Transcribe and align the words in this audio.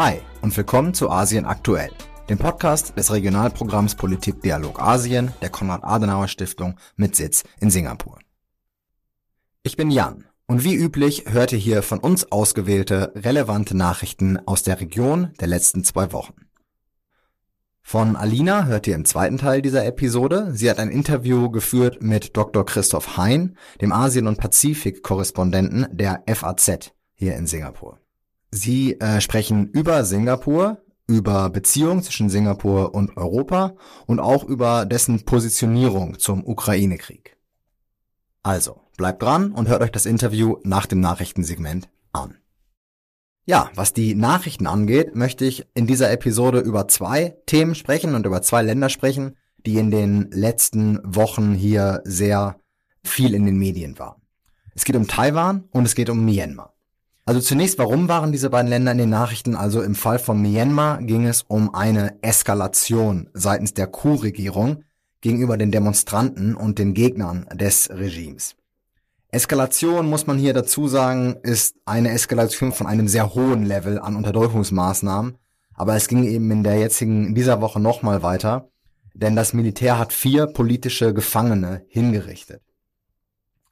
Hi 0.00 0.20
und 0.42 0.56
willkommen 0.56 0.94
zu 0.94 1.10
Asien 1.10 1.44
aktuell, 1.44 1.90
dem 2.28 2.38
Podcast 2.38 2.96
des 2.96 3.12
Regionalprogramms 3.12 3.96
Politik 3.96 4.40
Dialog 4.42 4.80
Asien 4.80 5.32
der 5.42 5.50
Konrad-Adenauer 5.50 6.28
Stiftung 6.28 6.76
mit 6.94 7.16
Sitz 7.16 7.42
in 7.58 7.68
Singapur. 7.68 8.20
Ich 9.64 9.76
bin 9.76 9.90
Jan 9.90 10.24
und 10.46 10.62
wie 10.62 10.76
üblich 10.76 11.24
hört 11.26 11.50
ihr 11.50 11.58
hier 11.58 11.82
von 11.82 11.98
uns 11.98 12.30
ausgewählte 12.30 13.12
relevante 13.16 13.76
Nachrichten 13.76 14.38
aus 14.46 14.62
der 14.62 14.80
Region 14.80 15.32
der 15.40 15.48
letzten 15.48 15.82
zwei 15.82 16.12
Wochen. 16.12 16.46
Von 17.82 18.14
Alina 18.14 18.66
hört 18.66 18.86
ihr 18.86 18.94
im 18.94 19.04
zweiten 19.04 19.38
Teil 19.38 19.62
dieser 19.62 19.84
Episode. 19.84 20.52
Sie 20.52 20.70
hat 20.70 20.78
ein 20.78 20.90
Interview 20.90 21.50
geführt 21.50 22.04
mit 22.04 22.36
Dr. 22.36 22.64
Christoph 22.64 23.16
Hein, 23.16 23.56
dem 23.80 23.90
Asien- 23.90 24.28
und 24.28 24.38
Pazifik-Korrespondenten 24.38 25.88
der 25.90 26.22
FAZ 26.32 26.92
hier 27.16 27.34
in 27.34 27.48
Singapur. 27.48 27.98
Sie 28.50 28.98
äh, 29.00 29.20
sprechen 29.20 29.68
über 29.70 30.04
Singapur, 30.04 30.82
über 31.06 31.50
Beziehungen 31.50 32.02
zwischen 32.02 32.30
Singapur 32.30 32.94
und 32.94 33.16
Europa 33.16 33.74
und 34.06 34.20
auch 34.20 34.44
über 34.44 34.86
dessen 34.86 35.24
Positionierung 35.24 36.18
zum 36.18 36.46
Ukraine-Krieg. 36.46 37.36
Also, 38.42 38.80
bleibt 38.96 39.22
dran 39.22 39.52
und 39.52 39.68
hört 39.68 39.82
euch 39.82 39.92
das 39.92 40.06
Interview 40.06 40.56
nach 40.64 40.86
dem 40.86 41.00
Nachrichtensegment 41.00 41.88
an. 42.12 42.38
Ja, 43.44 43.70
was 43.74 43.94
die 43.94 44.14
Nachrichten 44.14 44.66
angeht, 44.66 45.14
möchte 45.14 45.46
ich 45.46 45.66
in 45.74 45.86
dieser 45.86 46.10
Episode 46.10 46.60
über 46.60 46.88
zwei 46.88 47.38
Themen 47.46 47.74
sprechen 47.74 48.14
und 48.14 48.26
über 48.26 48.42
zwei 48.42 48.62
Länder 48.62 48.90
sprechen, 48.90 49.36
die 49.64 49.76
in 49.78 49.90
den 49.90 50.30
letzten 50.30 51.00
Wochen 51.02 51.54
hier 51.54 52.02
sehr 52.04 52.60
viel 53.02 53.34
in 53.34 53.46
den 53.46 53.56
Medien 53.56 53.98
waren. 53.98 54.20
Es 54.74 54.84
geht 54.84 54.96
um 54.96 55.08
Taiwan 55.08 55.64
und 55.70 55.86
es 55.86 55.94
geht 55.94 56.10
um 56.10 56.24
Myanmar. 56.24 56.77
Also 57.28 57.42
zunächst, 57.42 57.76
warum 57.76 58.08
waren 58.08 58.32
diese 58.32 58.48
beiden 58.48 58.70
Länder 58.70 58.92
in 58.92 58.96
den 58.96 59.10
Nachrichten? 59.10 59.54
Also 59.54 59.82
im 59.82 59.94
Fall 59.94 60.18
von 60.18 60.40
Myanmar 60.40 61.02
ging 61.02 61.26
es 61.26 61.42
um 61.42 61.74
eine 61.74 62.16
Eskalation 62.22 63.28
seitens 63.34 63.74
der 63.74 63.86
Coup-Regierung 63.86 64.84
gegenüber 65.20 65.58
den 65.58 65.70
Demonstranten 65.70 66.54
und 66.54 66.78
den 66.78 66.94
Gegnern 66.94 67.44
des 67.52 67.90
Regimes. 67.90 68.56
Eskalation, 69.30 70.08
muss 70.08 70.26
man 70.26 70.38
hier 70.38 70.54
dazu 70.54 70.88
sagen, 70.88 71.36
ist 71.42 71.76
eine 71.84 72.12
Eskalation 72.12 72.72
von 72.72 72.86
einem 72.86 73.08
sehr 73.08 73.34
hohen 73.34 73.66
Level 73.66 73.98
an 73.98 74.16
Unterdrückungsmaßnahmen. 74.16 75.36
Aber 75.74 75.96
es 75.96 76.08
ging 76.08 76.24
eben 76.24 76.50
in 76.50 76.62
der 76.62 76.76
jetzigen, 76.76 77.26
in 77.26 77.34
dieser 77.34 77.60
Woche 77.60 77.78
nochmal 77.78 78.22
weiter, 78.22 78.70
denn 79.12 79.36
das 79.36 79.52
Militär 79.52 79.98
hat 79.98 80.14
vier 80.14 80.46
politische 80.46 81.12
Gefangene 81.12 81.84
hingerichtet. 81.88 82.62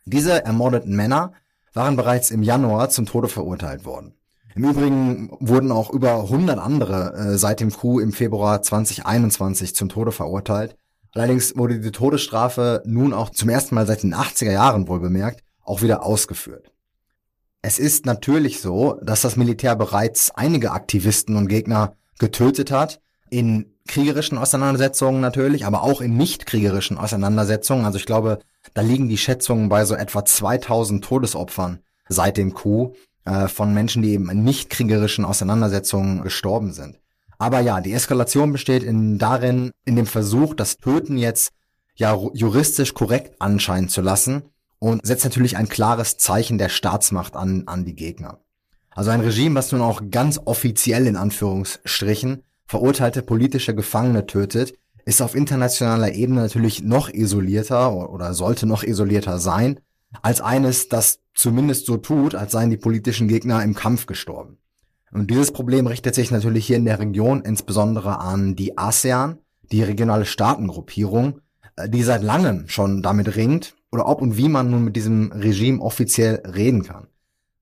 Diese 0.05 0.45
ermordeten 0.45 0.95
Männer 0.95 1.33
waren 1.77 1.97
bereits 1.97 2.31
im 2.31 2.43
Januar 2.43 2.91
zum 2.91 3.07
Tode 3.07 3.29
verurteilt 3.29 3.85
worden. 3.85 4.15
Im 4.55 4.65
Übrigen 4.65 5.31
wurden 5.39 5.71
auch 5.71 5.91
über 5.91 6.23
100 6.23 6.59
andere 6.59 7.15
äh, 7.15 7.39
seit 7.39 7.61
dem 7.61 7.71
Coup 7.71 8.01
im 8.01 8.13
Februar 8.13 8.63
2021 8.63 9.75
zum 9.75 9.91
Tode 9.91 10.13
verurteilt. 10.13 10.77
Allerdings 11.15 11.57
wurde 11.57 11.79
die 11.79 11.93
Todesstrafe 11.93 12.83
nun 12.87 13.13
auch 13.13 13.31
zum 13.31 13.51
ersten 13.51 13.75
Mal 13.75 13.87
seit 13.87 14.03
den 14.03 14.15
80er 14.15 14.53
Jahren 14.53 14.89
wohl 14.89 15.01
bemerkt 15.01 15.43
auch 15.67 15.83
wieder 15.83 16.05
ausgeführt. 16.05 16.71
Es 17.61 17.79
ist 17.79 18.07
natürlich 18.07 18.61
so, 18.61 18.99
dass 19.03 19.23
das 19.23 19.37
Militär 19.37 19.75
bereits 19.77 20.31
einige 20.31 20.71
Aktivisten 20.71 21.37
und 21.37 21.49
Gegner 21.49 21.95
getötet 22.19 22.71
hat, 22.71 23.01
in 23.29 23.75
kriegerischen 23.89 24.39
Auseinandersetzungen 24.39 25.21
natürlich, 25.21 25.67
aber 25.67 25.83
auch 25.83 26.01
in 26.01 26.17
nicht 26.17 26.47
kriegerischen 26.47 26.97
Auseinandersetzungen. 26.97 27.85
Also 27.85 27.99
ich 27.99 28.07
glaube, 28.07 28.39
da 28.75 28.83
liegen 28.83 29.09
die 29.09 29.19
Schätzungen 29.19 29.69
bei 29.69 29.85
so 29.85 29.95
etwa 29.95 30.25
2000 30.25 31.05
Todesopfern 31.05 31.81
seit 32.09 32.37
dem 32.37 32.55
Coup 32.55 32.97
äh, 33.25 33.49
von 33.49 33.75
Menschen, 33.75 34.03
die 34.03 34.13
eben 34.13 34.31
in 34.31 34.45
nicht 34.45 34.71
kriegerischen 34.71 35.25
Auseinandersetzungen 35.25 36.23
gestorben 36.23 36.73
sind. 36.73 36.99
Aber 37.39 37.61
ja, 37.61 37.81
die 37.81 37.93
Eskalation 37.93 38.53
besteht 38.53 38.83
in 38.83 39.19
darin, 39.19 39.71
in 39.85 39.97
dem 39.97 40.07
Versuch, 40.07 40.55
das 40.55 40.79
Töten 40.79 41.19
jetzt 41.19 41.53
ja 41.95 42.19
juristisch 42.33 42.95
korrekt 42.95 43.41
anscheinen 43.41 43.89
zu 43.89 44.01
lassen 44.01 44.45
und 44.79 45.07
setzt 45.07 45.25
natürlich 45.25 45.57
ein 45.57 45.69
klares 45.69 46.17
Zeichen 46.17 46.59
der 46.59 46.69
Staatsmacht 46.69 47.37
an, 47.37 47.65
an 47.67 47.85
die 47.85 47.95
Gegner. 47.95 48.41
Also 48.91 49.11
ein 49.11 49.21
Regime, 49.21 49.55
was 49.55 49.73
nun 49.73 49.83
auch 49.83 50.03
ganz 50.11 50.41
offiziell 50.45 51.07
in 51.07 51.17
Anführungsstrichen 51.17 52.43
verurteilte 52.67 53.23
politische 53.23 53.75
Gefangene 53.75 54.27
tötet, 54.27 54.75
ist 55.07 55.23
auf 55.23 55.35
internationaler 55.35 56.13
Ebene 56.13 56.43
natürlich 56.43 56.83
noch 56.83 57.09
isolierter 57.09 58.11
oder 58.11 58.35
sollte 58.35 58.67
noch 58.67 58.83
isolierter 58.83 59.39
sein, 59.39 59.81
als 60.21 60.41
eines, 60.41 60.89
das 60.89 61.21
zumindest 61.33 61.87
so 61.87 61.97
tut, 61.97 62.35
als 62.35 62.53
seien 62.53 62.71
die 62.71 62.77
politischen 62.77 63.29
Gegner 63.29 63.63
im 63.63 63.75
Kampf 63.75 64.07
gestorben. 64.07 64.59
Und 65.13 65.31
dieses 65.31 65.53
Problem 65.53 65.87
richtet 65.87 66.17
sich 66.17 66.31
natürlich 66.31 66.67
hier 66.67 66.77
in 66.77 66.85
der 66.85 66.99
Region 66.99 67.43
insbesondere 67.43 68.19
an 68.19 68.57
die 68.57 68.77
ASEAN, 68.77 69.39
die 69.71 69.83
regionale 69.83 70.27
Staatengruppierung, 70.27 71.41
äh, 71.77 71.89
die 71.89 72.03
seit 72.03 72.23
langem 72.23 72.69
schon 72.69 73.03
damit 73.03 73.37
ringt, 73.37 73.77
oder 73.93 74.09
ob 74.09 74.21
und 74.21 74.37
wie 74.37 74.49
man 74.49 74.71
nun 74.71 74.85
mit 74.85 74.97
diesem 74.97 75.31
Regime 75.31 75.81
offiziell 75.81 76.43
reden 76.45 76.83
kann. 76.83 77.07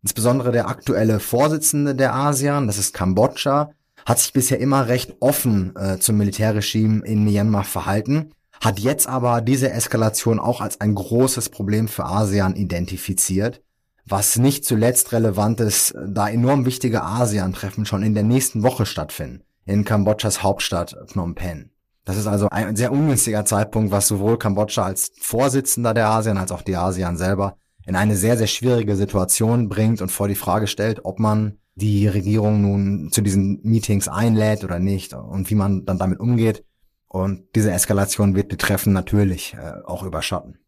Insbesondere 0.03 0.50
der 0.50 0.69
aktuelle 0.69 1.21
Vorsitzende 1.21 1.94
der 1.94 2.15
ASEAN, 2.15 2.66
das 2.66 2.78
ist 2.78 2.94
Kambodscha, 2.94 3.72
hat 4.06 4.19
sich 4.19 4.32
bisher 4.32 4.60
immer 4.60 4.88
recht 4.88 5.16
offen 5.20 5.75
äh, 5.76 5.98
zum 5.98 6.16
Militärregime 6.16 7.04
in 7.04 7.25
Myanmar 7.25 7.65
verhalten, 7.65 8.32
hat 8.60 8.78
jetzt 8.78 9.09
aber 9.09 9.41
diese 9.41 9.70
Eskalation 9.70 10.38
auch 10.38 10.60
als 10.60 10.81
ein 10.81 10.94
großes 10.94 11.48
Problem 11.48 11.88
für 11.88 12.04
ASEAN 12.04 12.54
identifiziert, 12.56 13.62
was 14.06 14.37
nicht 14.38 14.65
zuletzt 14.65 15.12
relevant 15.12 15.60
ist, 15.60 15.94
da 16.06 16.28
enorm 16.28 16.66
wichtige 16.66 17.03
ASEAN-Treffen 17.03 17.87
schon 17.87 18.03
in 18.03 18.15
der 18.15 18.22
nächsten 18.22 18.62
Woche 18.62 18.87
stattfinden, 18.87 19.42
in 19.65 19.84
Kambodschas 19.84 20.42
Hauptstadt 20.42 20.97
Phnom 21.06 21.34
Penh. 21.34 21.71
Das 22.04 22.19
ist 22.19 22.26
also 22.26 22.48
ein 22.50 22.76
sehr 22.76 22.92
ungünstiger 22.92 23.47
Zeitpunkt, 23.47 23.91
was 23.91 24.09
sowohl 24.09 24.38
Kambodscha 24.38 24.84
als 24.84 25.12
Vorsitzender 25.21 25.94
der 25.94 26.09
ASEAN 26.09 26.36
als 26.36 26.53
auch 26.53 26.62
die 26.62 26.76
ASEAN 26.76 27.16
selber 27.16 27.56
in 27.86 27.97
eine 27.97 28.16
sehr, 28.16 28.36
sehr 28.36 28.47
schwierige 28.47 28.97
Situation 28.97 29.69
bringt 29.69 30.03
und 30.03 30.10
vor 30.10 30.28
die 30.28 30.34
Frage 30.34 30.66
stellt, 30.66 31.04
ob 31.04 31.19
man 31.19 31.59
die 31.76 32.06
Regierung 32.06 32.60
nun 32.60 33.10
zu 33.10 33.20
diesen 33.20 33.60
Meetings 33.62 34.08
einlädt 34.08 34.64
oder 34.64 34.78
nicht 34.78 35.12
und 35.12 35.50
wie 35.50 35.54
man 35.54 35.84
dann 35.84 35.98
damit 35.98 36.20
umgeht. 36.20 36.64
Und 37.08 37.44
diese 37.54 37.70
Eskalation 37.70 38.34
wird 38.34 38.52
die 38.52 38.56
Treffen 38.56 38.92
natürlich 38.92 39.54
äh, 39.54 39.82
auch 39.84 40.02
überschatten. 40.02 40.58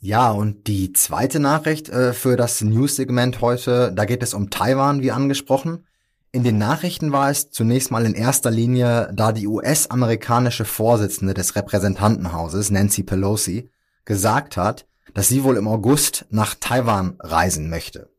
Ja, 0.00 0.30
und 0.30 0.68
die 0.68 0.92
zweite 0.92 1.40
Nachricht 1.40 1.88
äh, 1.88 2.12
für 2.12 2.36
das 2.36 2.60
News-Segment 2.60 3.40
heute, 3.40 3.92
da 3.92 4.04
geht 4.04 4.22
es 4.22 4.34
um 4.34 4.50
Taiwan, 4.50 5.02
wie 5.02 5.10
angesprochen. 5.10 5.84
In 6.30 6.44
den 6.44 6.58
Nachrichten 6.58 7.10
war 7.10 7.30
es 7.30 7.50
zunächst 7.50 7.90
mal 7.90 8.06
in 8.06 8.14
erster 8.14 8.52
Linie, 8.52 9.10
da 9.12 9.32
die 9.32 9.48
US-amerikanische 9.48 10.64
Vorsitzende 10.64 11.34
des 11.34 11.56
Repräsentantenhauses, 11.56 12.70
Nancy 12.70 13.02
Pelosi, 13.02 13.70
gesagt 14.04 14.56
hat, 14.56 14.86
dass 15.14 15.26
sie 15.28 15.42
wohl 15.42 15.56
im 15.56 15.66
August 15.66 16.26
nach 16.30 16.54
Taiwan 16.54 17.16
reisen 17.18 17.68
möchte. 17.68 18.10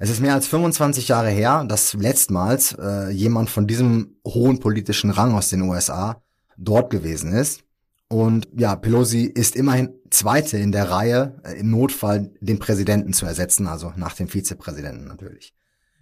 Es 0.00 0.10
ist 0.10 0.20
mehr 0.20 0.34
als 0.34 0.46
25 0.46 1.08
Jahre 1.08 1.30
her, 1.30 1.64
dass 1.68 1.94
letztmals 1.94 2.72
äh, 2.80 3.10
jemand 3.10 3.50
von 3.50 3.66
diesem 3.66 4.16
hohen 4.24 4.60
politischen 4.60 5.10
Rang 5.10 5.34
aus 5.34 5.50
den 5.50 5.62
USA 5.62 6.22
dort 6.56 6.90
gewesen 6.90 7.32
ist. 7.32 7.64
Und 8.08 8.48
ja, 8.56 8.76
Pelosi 8.76 9.24
ist 9.24 9.56
immerhin 9.56 9.90
Zweite 10.10 10.56
in 10.56 10.70
der 10.70 10.90
Reihe, 10.90 11.40
äh, 11.42 11.58
im 11.58 11.70
Notfall 11.70 12.30
den 12.40 12.60
Präsidenten 12.60 13.12
zu 13.12 13.26
ersetzen, 13.26 13.66
also 13.66 13.92
nach 13.96 14.14
dem 14.14 14.28
Vizepräsidenten 14.28 15.08
natürlich. 15.08 15.52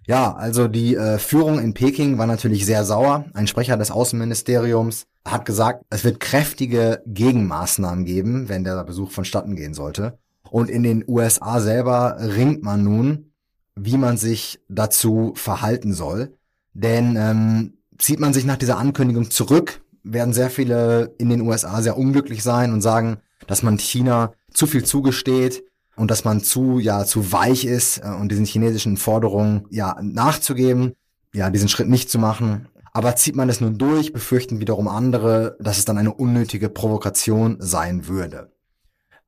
Ja, 0.05 0.35
also 0.35 0.67
die 0.67 0.95
äh, 0.95 1.17
Führung 1.17 1.59
in 1.59 1.73
Peking 1.73 2.19
war 2.19 2.27
natürlich 2.27 2.67
sehr 2.67 2.85
sauer. 2.85 3.25
Ein 3.33 3.47
Sprecher 3.47 3.77
des 3.77 3.89
Außenministeriums 3.89 5.07
hat 5.25 5.45
gesagt, 5.45 5.83
es 5.89 6.03
wird 6.03 6.19
kräftige 6.19 7.01
Gegenmaßnahmen 7.07 8.05
geben, 8.05 8.47
wenn 8.47 8.63
der 8.63 8.83
Besuch 8.83 9.09
vonstatten 9.09 9.55
gehen 9.55 9.73
sollte. 9.73 10.19
Und 10.49 10.69
in 10.69 10.83
den 10.83 11.03
USA 11.07 11.59
selber 11.59 12.17
ringt 12.19 12.63
man 12.63 12.83
nun, 12.83 13.33
wie 13.77 13.97
man 13.97 14.17
sich 14.17 14.59
dazu 14.69 15.33
verhalten 15.35 15.93
soll. 15.93 16.37
Denn 16.73 17.15
ähm, 17.15 17.73
zieht 17.97 18.19
man 18.19 18.33
sich 18.33 18.45
nach 18.45 18.57
dieser 18.57 18.77
Ankündigung 18.77 19.31
zurück, 19.31 19.81
werden 20.03 20.33
sehr 20.33 20.49
viele 20.49 21.15
in 21.17 21.29
den 21.29 21.41
USA 21.41 21.81
sehr 21.81 21.97
unglücklich 21.97 22.43
sein 22.43 22.73
und 22.73 22.81
sagen, 22.81 23.17
dass 23.47 23.63
man 23.63 23.79
China 23.79 24.33
zu 24.53 24.67
viel 24.67 24.83
zugesteht, 24.83 25.63
und 25.97 26.11
dass 26.11 26.23
man 26.23 26.41
zu, 26.41 26.79
ja, 26.79 27.03
zu 27.03 27.33
weich 27.33 27.65
ist 27.65 27.97
äh, 27.97 28.07
und 28.07 28.31
diesen 28.31 28.45
chinesischen 28.45 28.95
Forderungen, 28.95 29.65
ja, 29.69 29.97
nachzugeben, 30.01 30.93
ja, 31.33 31.49
diesen 31.49 31.67
Schritt 31.67 31.89
nicht 31.89 32.09
zu 32.09 32.19
machen. 32.19 32.69
Aber 32.93 33.15
zieht 33.15 33.35
man 33.35 33.49
es 33.49 33.59
nun 33.59 33.77
durch, 33.77 34.13
befürchten 34.13 34.59
wiederum 34.59 34.87
andere, 34.87 35.57
dass 35.59 35.77
es 35.77 35.85
dann 35.85 35.97
eine 35.97 36.13
unnötige 36.13 36.69
Provokation 36.69 37.57
sein 37.59 38.07
würde. 38.07 38.51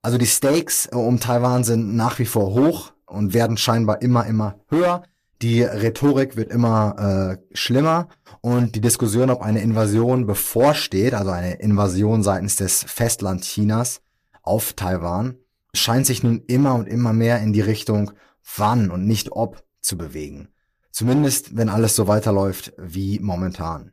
Also 0.00 0.16
die 0.16 0.26
Stakes 0.26 0.86
äh, 0.86 0.94
um 0.94 1.20
Taiwan 1.20 1.64
sind 1.64 1.94
nach 1.94 2.18
wie 2.18 2.24
vor 2.24 2.54
hoch 2.54 2.92
und 3.10 3.34
werden 3.34 3.56
scheinbar 3.56 4.02
immer, 4.02 4.26
immer 4.26 4.60
höher. 4.68 5.02
Die 5.42 5.62
Rhetorik 5.62 6.36
wird 6.36 6.50
immer 6.50 7.38
äh, 7.40 7.56
schlimmer 7.56 8.08
und 8.42 8.74
die 8.74 8.80
Diskussion, 8.80 9.30
ob 9.30 9.40
eine 9.40 9.62
Invasion 9.62 10.26
bevorsteht, 10.26 11.14
also 11.14 11.30
eine 11.30 11.54
Invasion 11.54 12.22
seitens 12.22 12.56
des 12.56 12.84
Festland 12.84 13.42
Chinas 13.42 14.02
auf 14.42 14.74
Taiwan, 14.74 15.36
scheint 15.72 16.06
sich 16.06 16.22
nun 16.22 16.42
immer 16.46 16.74
und 16.74 16.88
immer 16.88 17.12
mehr 17.12 17.40
in 17.40 17.52
die 17.52 17.62
Richtung 17.62 18.12
wann 18.56 18.90
und 18.90 19.06
nicht 19.06 19.32
ob 19.32 19.62
zu 19.80 19.96
bewegen. 19.96 20.48
Zumindest, 20.90 21.56
wenn 21.56 21.68
alles 21.68 21.96
so 21.96 22.06
weiterläuft 22.06 22.74
wie 22.76 23.18
momentan. 23.20 23.92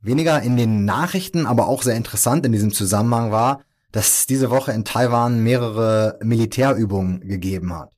Weniger 0.00 0.42
in 0.42 0.56
den 0.56 0.84
Nachrichten, 0.84 1.46
aber 1.46 1.68
auch 1.68 1.82
sehr 1.82 1.96
interessant 1.96 2.44
in 2.44 2.52
diesem 2.52 2.72
Zusammenhang 2.72 3.30
war, 3.30 3.62
dass 3.92 4.18
es 4.18 4.26
diese 4.26 4.50
Woche 4.50 4.72
in 4.72 4.84
Taiwan 4.84 5.42
mehrere 5.42 6.18
Militärübungen 6.22 7.20
gegeben 7.20 7.72
hat. 7.72 7.95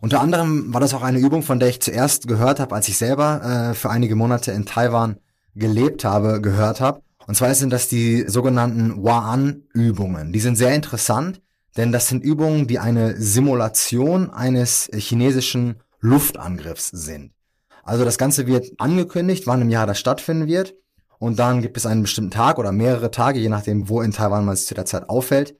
Unter 0.00 0.20
anderem 0.20 0.72
war 0.72 0.80
das 0.80 0.94
auch 0.94 1.02
eine 1.02 1.18
Übung, 1.18 1.42
von 1.42 1.58
der 1.58 1.68
ich 1.68 1.80
zuerst 1.80 2.28
gehört 2.28 2.60
habe, 2.60 2.74
als 2.74 2.88
ich 2.88 2.96
selber 2.96 3.70
äh, 3.70 3.74
für 3.74 3.90
einige 3.90 4.14
Monate 4.14 4.52
in 4.52 4.64
Taiwan 4.64 5.16
gelebt 5.54 6.04
habe, 6.04 6.40
gehört 6.40 6.80
habe. 6.80 7.02
Und 7.26 7.34
zwar 7.34 7.52
sind 7.54 7.72
das 7.72 7.88
die 7.88 8.24
sogenannten 8.28 9.02
Waan-Übungen. 9.02 10.32
Die 10.32 10.40
sind 10.40 10.56
sehr 10.56 10.74
interessant, 10.74 11.42
denn 11.76 11.92
das 11.92 12.08
sind 12.08 12.22
Übungen, 12.22 12.66
die 12.66 12.78
eine 12.78 13.20
Simulation 13.20 14.30
eines 14.30 14.88
chinesischen 14.94 15.76
Luftangriffs 16.00 16.88
sind. 16.88 17.32
Also 17.82 18.04
das 18.04 18.18
Ganze 18.18 18.46
wird 18.46 18.66
angekündigt, 18.78 19.46
wann 19.46 19.62
im 19.62 19.68
Jahr 19.68 19.86
das 19.86 19.98
stattfinden 19.98 20.46
wird. 20.46 20.74
Und 21.18 21.38
dann 21.38 21.60
gibt 21.60 21.76
es 21.76 21.86
einen 21.86 22.02
bestimmten 22.02 22.30
Tag 22.30 22.58
oder 22.58 22.70
mehrere 22.70 23.10
Tage, 23.10 23.40
je 23.40 23.48
nachdem, 23.48 23.88
wo 23.88 24.00
in 24.00 24.12
Taiwan 24.12 24.44
man 24.44 24.54
sich 24.54 24.66
zu 24.66 24.74
der 24.74 24.84
Zeit 24.84 25.08
auffällt. 25.08 25.56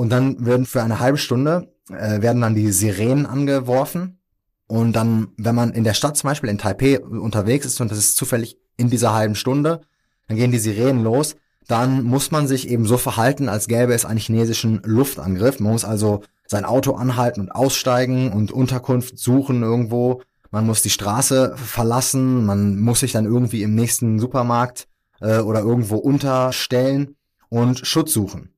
Und 0.00 0.08
dann 0.08 0.46
werden 0.46 0.64
für 0.64 0.82
eine 0.82 0.98
halbe 0.98 1.18
Stunde 1.18 1.74
äh, 1.90 2.22
werden 2.22 2.40
dann 2.40 2.54
die 2.54 2.72
Sirenen 2.72 3.26
angeworfen. 3.26 4.18
Und 4.66 4.94
dann, 4.94 5.28
wenn 5.36 5.54
man 5.54 5.72
in 5.72 5.84
der 5.84 5.92
Stadt 5.92 6.16
zum 6.16 6.28
Beispiel 6.28 6.48
in 6.48 6.56
Taipei 6.56 6.98
unterwegs 7.00 7.66
ist 7.66 7.82
und 7.82 7.90
das 7.90 7.98
ist 7.98 8.16
zufällig 8.16 8.56
in 8.78 8.88
dieser 8.88 9.12
halben 9.12 9.34
Stunde, 9.34 9.82
dann 10.26 10.38
gehen 10.38 10.52
die 10.52 10.58
Sirenen 10.58 11.04
los. 11.04 11.36
Dann 11.68 12.02
muss 12.02 12.30
man 12.30 12.48
sich 12.48 12.70
eben 12.70 12.86
so 12.86 12.96
verhalten, 12.96 13.50
als 13.50 13.68
gäbe 13.68 13.92
es 13.92 14.06
einen 14.06 14.18
chinesischen 14.18 14.80
Luftangriff. 14.86 15.60
Man 15.60 15.72
muss 15.72 15.84
also 15.84 16.22
sein 16.46 16.64
Auto 16.64 16.94
anhalten 16.94 17.42
und 17.42 17.50
aussteigen 17.50 18.32
und 18.32 18.52
Unterkunft 18.52 19.18
suchen 19.18 19.62
irgendwo. 19.62 20.22
Man 20.50 20.64
muss 20.64 20.80
die 20.80 20.88
Straße 20.88 21.56
verlassen. 21.56 22.46
Man 22.46 22.80
muss 22.80 23.00
sich 23.00 23.12
dann 23.12 23.26
irgendwie 23.26 23.62
im 23.62 23.74
nächsten 23.74 24.18
Supermarkt 24.18 24.88
äh, 25.20 25.40
oder 25.40 25.60
irgendwo 25.60 25.96
unterstellen 25.96 27.16
und 27.50 27.86
Schutz 27.86 28.14
suchen. 28.14 28.54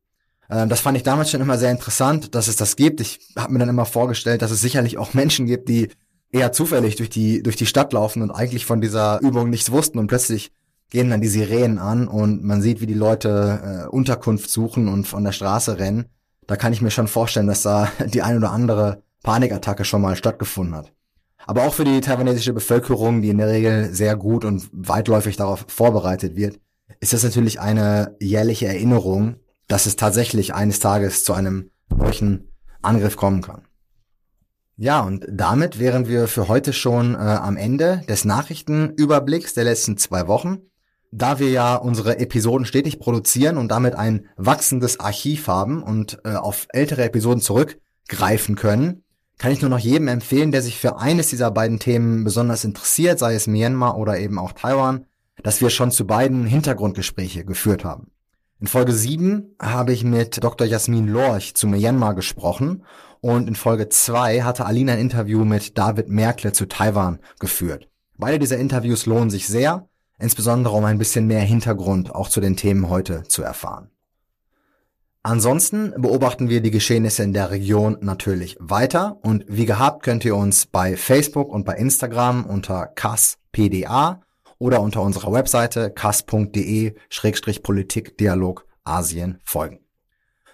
Äh, 0.49 0.67
das 0.67 0.81
fand 0.81 0.97
ich 0.97 1.03
damals 1.03 1.31
schon 1.31 1.41
immer 1.41 1.59
sehr 1.59 1.71
interessant, 1.71 2.35
dass 2.35 2.49
es 2.49 2.57
das 2.57 2.77
gibt. 2.77 3.01
Ich 3.01 3.21
habe 3.37 3.53
mir 3.53 3.59
dann 3.59 3.69
immer 3.69 3.87
vorgestellt, 3.87 4.43
dass 4.43 4.51
es 4.51 4.61
sicherlich 4.61 4.99
auch 4.99 5.15
Menschen 5.15 5.47
gibt, 5.47 5.69
die 5.69 5.89
eher 6.31 6.53
zufällig 6.53 6.97
durch 6.97 7.11
die, 7.11 7.43
durch 7.43 7.57
die 7.57 7.67
Stadt 7.67 7.93
laufen 7.93 8.23
und 8.23 8.31
eigentlich 8.31 8.67
von 8.67 8.81
dieser 8.81 9.21
Übung 9.21 9.51
nichts 9.51 9.71
wussten 9.71 9.99
und 9.99 10.07
plötzlich 10.07 10.51
gehen 10.91 11.11
dann 11.11 11.21
die 11.21 11.29
Sirenen 11.29 11.79
an 11.79 12.07
und 12.07 12.45
man 12.45 12.61
sieht, 12.61 12.81
wie 12.81 12.87
die 12.87 12.95
Leute 12.95 13.87
äh, 13.87 13.89
Unterkunft 13.89 14.51
suchen 14.51 14.89
und 14.89 15.07
von 15.07 15.25
der 15.25 15.33
Straße 15.33 15.79
rennen. 15.79 16.07
Da 16.47 16.57
kann 16.57 16.73
ich 16.73 16.83
mir 16.83 16.91
schon 16.91 17.09
vorstellen, 17.09 17.47
dass 17.47 17.63
da 17.63 17.91
die 18.07 18.23
ein 18.23 18.37
oder 18.37 18.51
andere 18.51 19.03
Panikattacke 19.23 19.85
schon 19.85 20.03
mal 20.03 20.17
stattgefunden 20.17 20.75
hat. 20.75 20.93
Aber 21.47 21.65
auch 21.65 21.75
für 21.75 21.85
die 21.85 22.01
taiwanesische 22.01 22.53
Bevölkerung, 22.53 23.23
die 23.23 23.31
in 23.31 23.39
der 23.39 23.49
Regel 23.49 23.93
sehr 23.93 24.17
gut 24.17 24.45
und 24.45 24.69
weitläufig 24.73 25.37
darauf 25.37 25.65
vorbereitet 25.69 26.37
wird, 26.37 26.61
ist 27.01 27.13
das 27.13 27.25
natürlich 27.25 27.59
eine 27.59 28.15
jährliche 28.21 28.67
Erinnerung, 28.67 29.37
dass 29.73 29.87
es 29.87 29.97
tatsächlich 29.97 30.53
eines 30.53 30.81
Tages 30.81 31.25
zu 31.25 31.33
einem 31.33 31.71
solchen 31.89 32.53
Angriff 32.83 33.17
kommen 33.17 33.41
kann. 33.41 33.63
Ja, 34.77 35.01
und 35.01 35.25
damit 35.31 35.79
wären 35.79 36.07
wir 36.07 36.29
für 36.29 36.49
heute 36.49 36.75
schon 36.75 37.15
äh, 37.15 37.17
am 37.17 37.57
Ende 37.57 38.03
des 38.07 38.27
Nachrichtenüberblicks 38.27 39.55
der 39.55 39.65
letzten 39.65 39.97
zwei 39.97 40.29
Wochen. 40.29 40.59
Da 41.11 41.39
wir 41.39 41.49
ja 41.49 41.77
unsere 41.77 42.19
Episoden 42.19 42.67
stetig 42.67 42.99
produzieren 42.99 43.57
und 43.57 43.71
damit 43.71 43.95
ein 43.95 44.27
wachsendes 44.37 45.01
Archiv 45.01 45.49
haben 45.49 45.83
und 45.83 46.19
äh, 46.25 46.35
auf 46.35 46.67
ältere 46.75 47.05
Episoden 47.05 47.41
zurückgreifen 47.41 48.57
können, 48.57 49.05
kann 49.39 49.53
ich 49.53 49.63
nur 49.63 49.71
noch 49.71 49.79
jedem 49.79 50.09
empfehlen, 50.09 50.53
der 50.53 50.61
sich 50.61 50.79
für 50.79 50.99
eines 50.99 51.31
dieser 51.31 51.51
beiden 51.51 51.79
Themen 51.79 52.25
besonders 52.25 52.65
interessiert, 52.65 53.19
sei 53.19 53.35
es 53.35 53.47
Myanmar 53.47 53.97
oder 53.97 54.19
eben 54.19 54.39
auch 54.39 54.53
Taiwan, 54.53 55.07
dass 55.43 55.63
wir 55.63 55.71
schon 55.71 55.91
zu 55.91 56.07
beiden 56.07 56.45
Hintergrundgespräche 56.45 57.47
geführt 57.47 57.87
haben. 57.87 58.12
In 58.63 58.69
Folge 58.69 58.93
7 58.93 59.57
habe 59.61 59.93
ich 59.93 60.05
mit 60.05 60.45
Dr. 60.45 60.65
Jasmin 60.65 61.09
Lorch 61.09 61.57
zu 61.57 61.67
Myanmar 61.67 62.15
gesprochen 62.15 62.85
und 63.21 63.49
in 63.49 63.57
Folge 63.57 63.89
2 63.89 64.43
hatte 64.43 64.67
Alina 64.67 64.93
ein 64.93 65.01
Interview 65.01 65.45
mit 65.45 65.77
David 65.77 66.09
Merkle 66.09 66.53
zu 66.53 66.67
Taiwan 66.67 67.19
geführt. 67.41 67.89
Beide 68.17 68.39
dieser 68.39 68.59
Interviews 68.59 69.05
lohnen 69.05 69.31
sich 69.31 69.49
sehr, 69.49 69.89
insbesondere 70.21 70.77
um 70.77 70.85
ein 70.85 70.99
bisschen 70.99 71.27
mehr 71.27 71.41
Hintergrund 71.41 72.15
auch 72.15 72.29
zu 72.29 72.41
den 72.41 72.57
Themen 72.57 72.89
heute 72.89 73.25
zu 73.25 73.43
erfahren. 73.43 73.91
Ansonsten 75.25 75.93
beobachten 76.01 76.49
wir 76.49 76.61
die 76.61 76.71
Geschehnisse 76.71 77.25
in 77.25 77.33
der 77.33 77.51
Region 77.51 77.99
natürlich 78.01 78.57
weiter 78.61 79.19
und 79.25 79.45
wie 79.49 79.67
gehabt 79.67 80.05
könnt 80.05 80.25
ihr 80.25 80.37
uns 80.37 80.67
bei 80.67 80.97
Facebook 80.97 81.53
und 81.53 81.65
bei 81.65 81.75
Instagram 81.75 82.47
unter 82.47 82.87
KASPDA 82.87 84.23
oder 84.63 84.81
unter 84.81 85.03
unserer 85.03 85.31
Webseite 85.33 85.91
kas.de-politikdialog 85.91 88.65
Asien 88.85 89.41
folgen. 89.45 89.81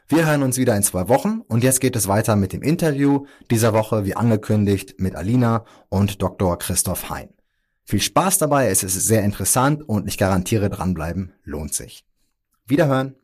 Wir 0.09 0.27
hören 0.27 0.43
uns 0.43 0.57
wieder 0.57 0.75
in 0.75 0.83
zwei 0.83 1.07
Wochen 1.09 1.43
und 1.49 1.63
jetzt 1.63 1.81
geht 1.81 1.95
es 1.95 2.09
weiter 2.09 2.35
mit 2.35 2.55
dem 2.55 2.63
Interview 2.63 3.27
dieser 3.51 3.75
Woche, 3.75 4.07
wie 4.07 4.17
angekündigt, 4.17 4.99
mit 4.99 5.15
Alina 5.15 5.67
und 5.91 6.23
Dr. 6.23 6.59
Christoph 6.59 7.11
Hein. 7.11 7.29
Viel 7.85 8.01
Spaß 8.01 8.39
dabei, 8.39 8.71
es 8.71 8.83
ist 8.83 8.95
sehr 8.95 9.23
interessant 9.23 9.87
und 9.87 10.09
ich 10.09 10.17
garantiere 10.17 10.71
dranbleiben 10.71 11.35
lohnt 11.45 11.75
sich. 11.75 12.07
Wiederhören! 12.67 13.15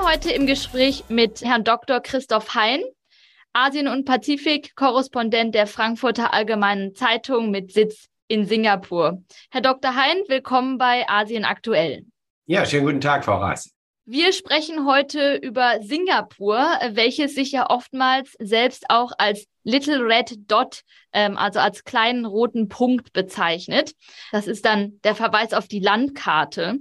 Heute 0.00 0.30
im 0.30 0.46
Gespräch 0.46 1.04
mit 1.08 1.42
Herrn 1.42 1.64
Dr. 1.64 2.00
Christoph 2.00 2.54
Hein, 2.54 2.82
Asien- 3.52 3.88
und 3.88 4.04
Pazifik-Korrespondent 4.04 5.54
der 5.54 5.66
Frankfurter 5.66 6.32
Allgemeinen 6.32 6.94
Zeitung 6.94 7.50
mit 7.50 7.72
Sitz 7.72 8.06
in 8.28 8.46
Singapur. 8.46 9.22
Herr 9.50 9.60
Dr. 9.60 9.94
Hein, 9.94 10.22
willkommen 10.28 10.78
bei 10.78 11.08
Asien 11.08 11.44
aktuell. 11.44 12.04
Ja, 12.46 12.64
schönen 12.64 12.86
guten 12.86 13.00
Tag, 13.00 13.24
Frau 13.24 13.36
Raas. 13.36 13.70
Wir 14.04 14.32
sprechen 14.32 14.86
heute 14.86 15.36
über 15.36 15.78
Singapur, 15.80 16.58
welches 16.90 17.34
sich 17.34 17.52
ja 17.52 17.70
oftmals 17.70 18.34
selbst 18.40 18.86
auch 18.88 19.12
als 19.16 19.46
Little 19.62 20.00
Red 20.00 20.50
Dot, 20.50 20.82
ähm, 21.12 21.36
also 21.36 21.60
als 21.60 21.84
kleinen 21.84 22.24
roten 22.24 22.68
Punkt 22.68 23.12
bezeichnet. 23.12 23.92
Das 24.32 24.48
ist 24.48 24.64
dann 24.64 25.00
der 25.04 25.14
Verweis 25.14 25.52
auf 25.52 25.68
die 25.68 25.78
Landkarte. 25.78 26.78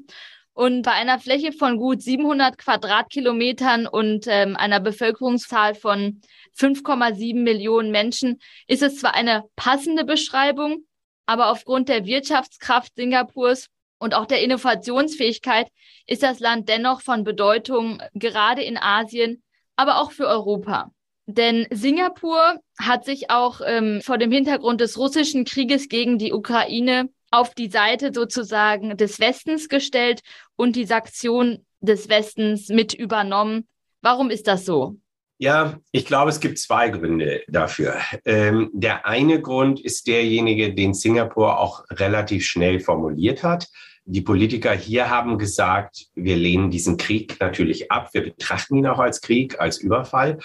Und 0.53 0.81
bei 0.83 0.91
einer 0.91 1.19
Fläche 1.19 1.53
von 1.53 1.77
gut 1.77 2.01
700 2.01 2.57
Quadratkilometern 2.57 3.87
und 3.87 4.25
ähm, 4.27 4.57
einer 4.57 4.79
Bevölkerungszahl 4.79 5.75
von 5.75 6.21
5,7 6.57 7.41
Millionen 7.41 7.91
Menschen 7.91 8.39
ist 8.67 8.83
es 8.83 8.97
zwar 8.97 9.15
eine 9.15 9.45
passende 9.55 10.03
Beschreibung, 10.03 10.85
aber 11.25 11.51
aufgrund 11.51 11.87
der 11.87 12.05
Wirtschaftskraft 12.05 12.95
Singapurs 12.95 13.67
und 13.97 14.13
auch 14.13 14.25
der 14.25 14.41
Innovationsfähigkeit 14.41 15.69
ist 16.05 16.23
das 16.23 16.39
Land 16.39 16.67
dennoch 16.67 17.01
von 17.01 17.23
Bedeutung, 17.23 18.01
gerade 18.13 18.63
in 18.63 18.77
Asien, 18.77 19.43
aber 19.75 20.01
auch 20.01 20.11
für 20.11 20.27
Europa. 20.27 20.91
Denn 21.27 21.67
Singapur 21.69 22.59
hat 22.77 23.05
sich 23.05 23.29
auch 23.29 23.61
ähm, 23.65 24.01
vor 24.01 24.17
dem 24.17 24.31
Hintergrund 24.31 24.81
des 24.81 24.97
russischen 24.97 25.45
Krieges 25.45 25.87
gegen 25.87 26.17
die 26.17 26.33
Ukraine 26.33 27.09
auf 27.31 27.55
die 27.55 27.69
Seite 27.69 28.11
sozusagen 28.13 28.97
des 28.97 29.19
Westens 29.19 29.69
gestellt 29.69 30.21
und 30.55 30.75
die 30.75 30.85
Sanktionen 30.85 31.65
des 31.79 32.09
Westens 32.09 32.69
mit 32.69 32.93
übernommen. 32.93 33.67
Warum 34.01 34.29
ist 34.29 34.47
das 34.47 34.65
so? 34.65 34.97
Ja, 35.37 35.79
ich 35.91 36.05
glaube, 36.05 36.29
es 36.29 36.39
gibt 36.39 36.59
zwei 36.59 36.89
Gründe 36.89 37.41
dafür. 37.47 37.95
Ähm, 38.25 38.69
der 38.73 39.07
eine 39.07 39.41
Grund 39.41 39.79
ist 39.79 40.05
derjenige, 40.05 40.75
den 40.75 40.93
Singapur 40.93 41.59
auch 41.59 41.83
relativ 41.89 42.45
schnell 42.45 42.79
formuliert 42.79 43.41
hat. 43.41 43.67
Die 44.05 44.21
Politiker 44.21 44.73
hier 44.73 45.09
haben 45.09 45.39
gesagt, 45.39 46.07
wir 46.13 46.35
lehnen 46.35 46.69
diesen 46.69 46.97
Krieg 46.97 47.39
natürlich 47.39 47.91
ab. 47.91 48.09
Wir 48.13 48.21
betrachten 48.21 48.75
ihn 48.75 48.85
auch 48.85 48.99
als 48.99 49.21
Krieg, 49.21 49.59
als 49.59 49.79
Überfall. 49.79 50.37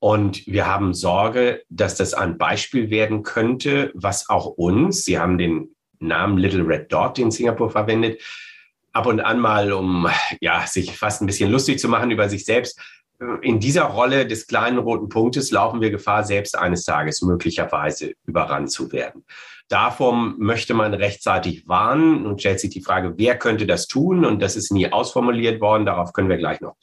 Und 0.00 0.44
wir 0.48 0.66
haben 0.66 0.94
Sorge, 0.94 1.62
dass 1.68 1.94
das 1.94 2.12
ein 2.12 2.36
Beispiel 2.36 2.90
werden 2.90 3.22
könnte, 3.22 3.92
was 3.94 4.28
auch 4.28 4.46
uns, 4.46 5.04
Sie 5.04 5.20
haben 5.20 5.38
den 5.38 5.76
Namen 6.02 6.38
Little 6.38 6.66
Red 6.66 6.92
Dot 6.92 7.18
in 7.18 7.30
Singapur 7.30 7.70
verwendet. 7.70 8.20
Ab 8.92 9.06
und 9.06 9.20
an 9.20 9.38
mal, 9.38 9.72
um 9.72 10.08
ja, 10.40 10.66
sich 10.66 10.96
fast 10.96 11.22
ein 11.22 11.26
bisschen 11.26 11.50
lustig 11.50 11.78
zu 11.78 11.88
machen 11.88 12.10
über 12.10 12.28
sich 12.28 12.44
selbst. 12.44 12.78
In 13.40 13.60
dieser 13.60 13.84
Rolle 13.84 14.26
des 14.26 14.46
kleinen 14.46 14.78
roten 14.78 15.08
Punktes 15.08 15.50
laufen 15.50 15.80
wir 15.80 15.90
Gefahr, 15.90 16.24
selbst 16.24 16.58
eines 16.58 16.84
Tages 16.84 17.22
möglicherweise 17.22 18.14
überrannt 18.26 18.70
zu 18.70 18.90
werden. 18.92 19.24
Davor 19.68 20.12
möchte 20.12 20.74
man 20.74 20.92
rechtzeitig 20.92 21.66
warnen 21.66 22.26
und 22.26 22.40
stellt 22.40 22.60
sich 22.60 22.70
die 22.70 22.82
Frage, 22.82 23.14
wer 23.16 23.38
könnte 23.38 23.64
das 23.64 23.86
tun? 23.86 24.24
Und 24.24 24.42
das 24.42 24.56
ist 24.56 24.72
nie 24.72 24.92
ausformuliert 24.92 25.60
worden. 25.60 25.86
Darauf 25.86 26.12
können 26.12 26.28
wir 26.28 26.36
gleich 26.36 26.60
noch 26.60 26.76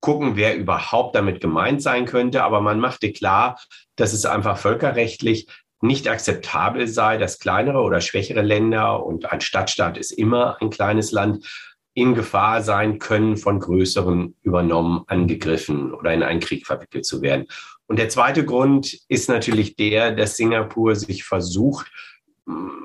gucken, 0.00 0.36
wer 0.36 0.56
überhaupt 0.56 1.16
damit 1.16 1.40
gemeint 1.40 1.82
sein 1.82 2.04
könnte. 2.04 2.44
Aber 2.44 2.60
man 2.60 2.78
machte 2.78 3.12
klar, 3.12 3.58
dass 3.96 4.12
es 4.12 4.26
einfach 4.26 4.58
völkerrechtlich 4.58 5.48
nicht 5.80 6.08
akzeptabel 6.08 6.88
sei, 6.88 7.18
dass 7.18 7.38
kleinere 7.38 7.80
oder 7.80 8.00
schwächere 8.00 8.42
Länder 8.42 9.04
und 9.04 9.30
ein 9.30 9.40
Stadtstaat 9.40 9.98
ist 9.98 10.10
immer 10.10 10.56
ein 10.60 10.70
kleines 10.70 11.12
Land, 11.12 11.46
in 11.94 12.14
Gefahr 12.14 12.62
sein 12.62 12.98
können, 12.98 13.38
von 13.38 13.58
größeren 13.58 14.36
übernommen, 14.42 15.04
angegriffen 15.06 15.94
oder 15.94 16.12
in 16.12 16.22
einen 16.22 16.40
Krieg 16.40 16.66
verwickelt 16.66 17.06
zu 17.06 17.22
werden. 17.22 17.46
Und 17.86 17.98
der 17.98 18.10
zweite 18.10 18.44
Grund 18.44 18.98
ist 19.08 19.30
natürlich 19.30 19.76
der, 19.76 20.12
dass 20.12 20.36
Singapur 20.36 20.94
sich 20.94 21.24
versucht, 21.24 21.90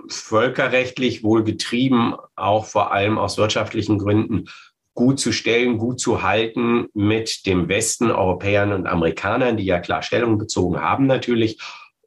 völkerrechtlich 0.07 1.24
wohl 1.24 1.43
getrieben, 1.43 2.15
auch 2.36 2.65
vor 2.65 2.93
allem 2.93 3.17
aus 3.17 3.38
wirtschaftlichen 3.38 4.00
Gründen, 4.00 4.45
gut 4.93 5.19
zu 5.19 5.31
stellen, 5.31 5.77
gut 5.77 6.00
zu 6.00 6.21
halten 6.24 6.88
mit 6.93 7.45
dem 7.45 7.67
Westen, 7.67 8.12
Europäern 8.12 8.74
und 8.74 8.88
Amerikanern, 8.88 9.57
die 9.57 9.65
ja 9.65 9.79
klar 9.79 10.03
Stellung 10.03 10.38
bezogen 10.38 10.79
haben 10.79 11.05
natürlich. 11.05 11.60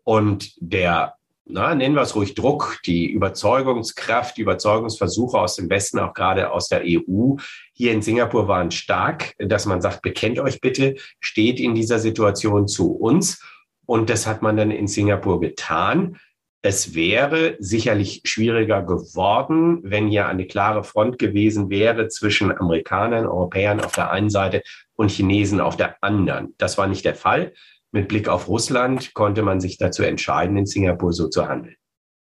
Und 0.04 0.52
der 0.60 1.14
na, 1.46 1.74
nennen 1.74 1.94
wir 1.94 2.02
es 2.02 2.16
ruhig 2.16 2.34
Druck, 2.34 2.80
die 2.86 3.10
Überzeugungskraft, 3.10 4.36
die 4.36 4.42
Überzeugungsversuche 4.42 5.38
aus 5.38 5.56
dem 5.56 5.68
Westen, 5.68 5.98
auch 5.98 6.14
gerade 6.14 6.50
aus 6.50 6.68
der 6.68 6.82
EU, 6.84 7.34
hier 7.74 7.92
in 7.92 8.00
Singapur 8.00 8.48
waren 8.48 8.70
stark, 8.70 9.34
dass 9.38 9.66
man 9.66 9.82
sagt, 9.82 10.00
bekennt 10.00 10.38
euch 10.38 10.60
bitte, 10.60 10.94
steht 11.20 11.60
in 11.60 11.74
dieser 11.74 11.98
Situation 11.98 12.66
zu 12.66 12.92
uns. 12.92 13.42
Und 13.84 14.08
das 14.08 14.26
hat 14.26 14.40
man 14.40 14.56
dann 14.56 14.70
in 14.70 14.88
Singapur 14.88 15.38
getan. 15.40 16.16
Es 16.62 16.94
wäre 16.94 17.56
sicherlich 17.58 18.22
schwieriger 18.24 18.82
geworden, 18.82 19.80
wenn 19.82 20.08
hier 20.08 20.26
eine 20.28 20.46
klare 20.46 20.82
Front 20.82 21.18
gewesen 21.18 21.68
wäre 21.68 22.08
zwischen 22.08 22.56
Amerikanern, 22.56 23.26
Europäern 23.26 23.82
auf 23.82 23.92
der 23.92 24.10
einen 24.10 24.30
Seite 24.30 24.62
und 24.94 25.10
Chinesen 25.10 25.60
auf 25.60 25.76
der 25.76 26.02
anderen. 26.02 26.54
Das 26.56 26.78
war 26.78 26.86
nicht 26.86 27.04
der 27.04 27.16
Fall 27.16 27.52
mit 27.94 28.08
Blick 28.08 28.28
auf 28.28 28.48
Russland 28.48 29.14
konnte 29.14 29.42
man 29.42 29.60
sich 29.60 29.78
dazu 29.78 30.02
entscheiden, 30.02 30.56
in 30.56 30.66
Singapur 30.66 31.12
so 31.12 31.28
zu 31.28 31.48
handeln. 31.48 31.76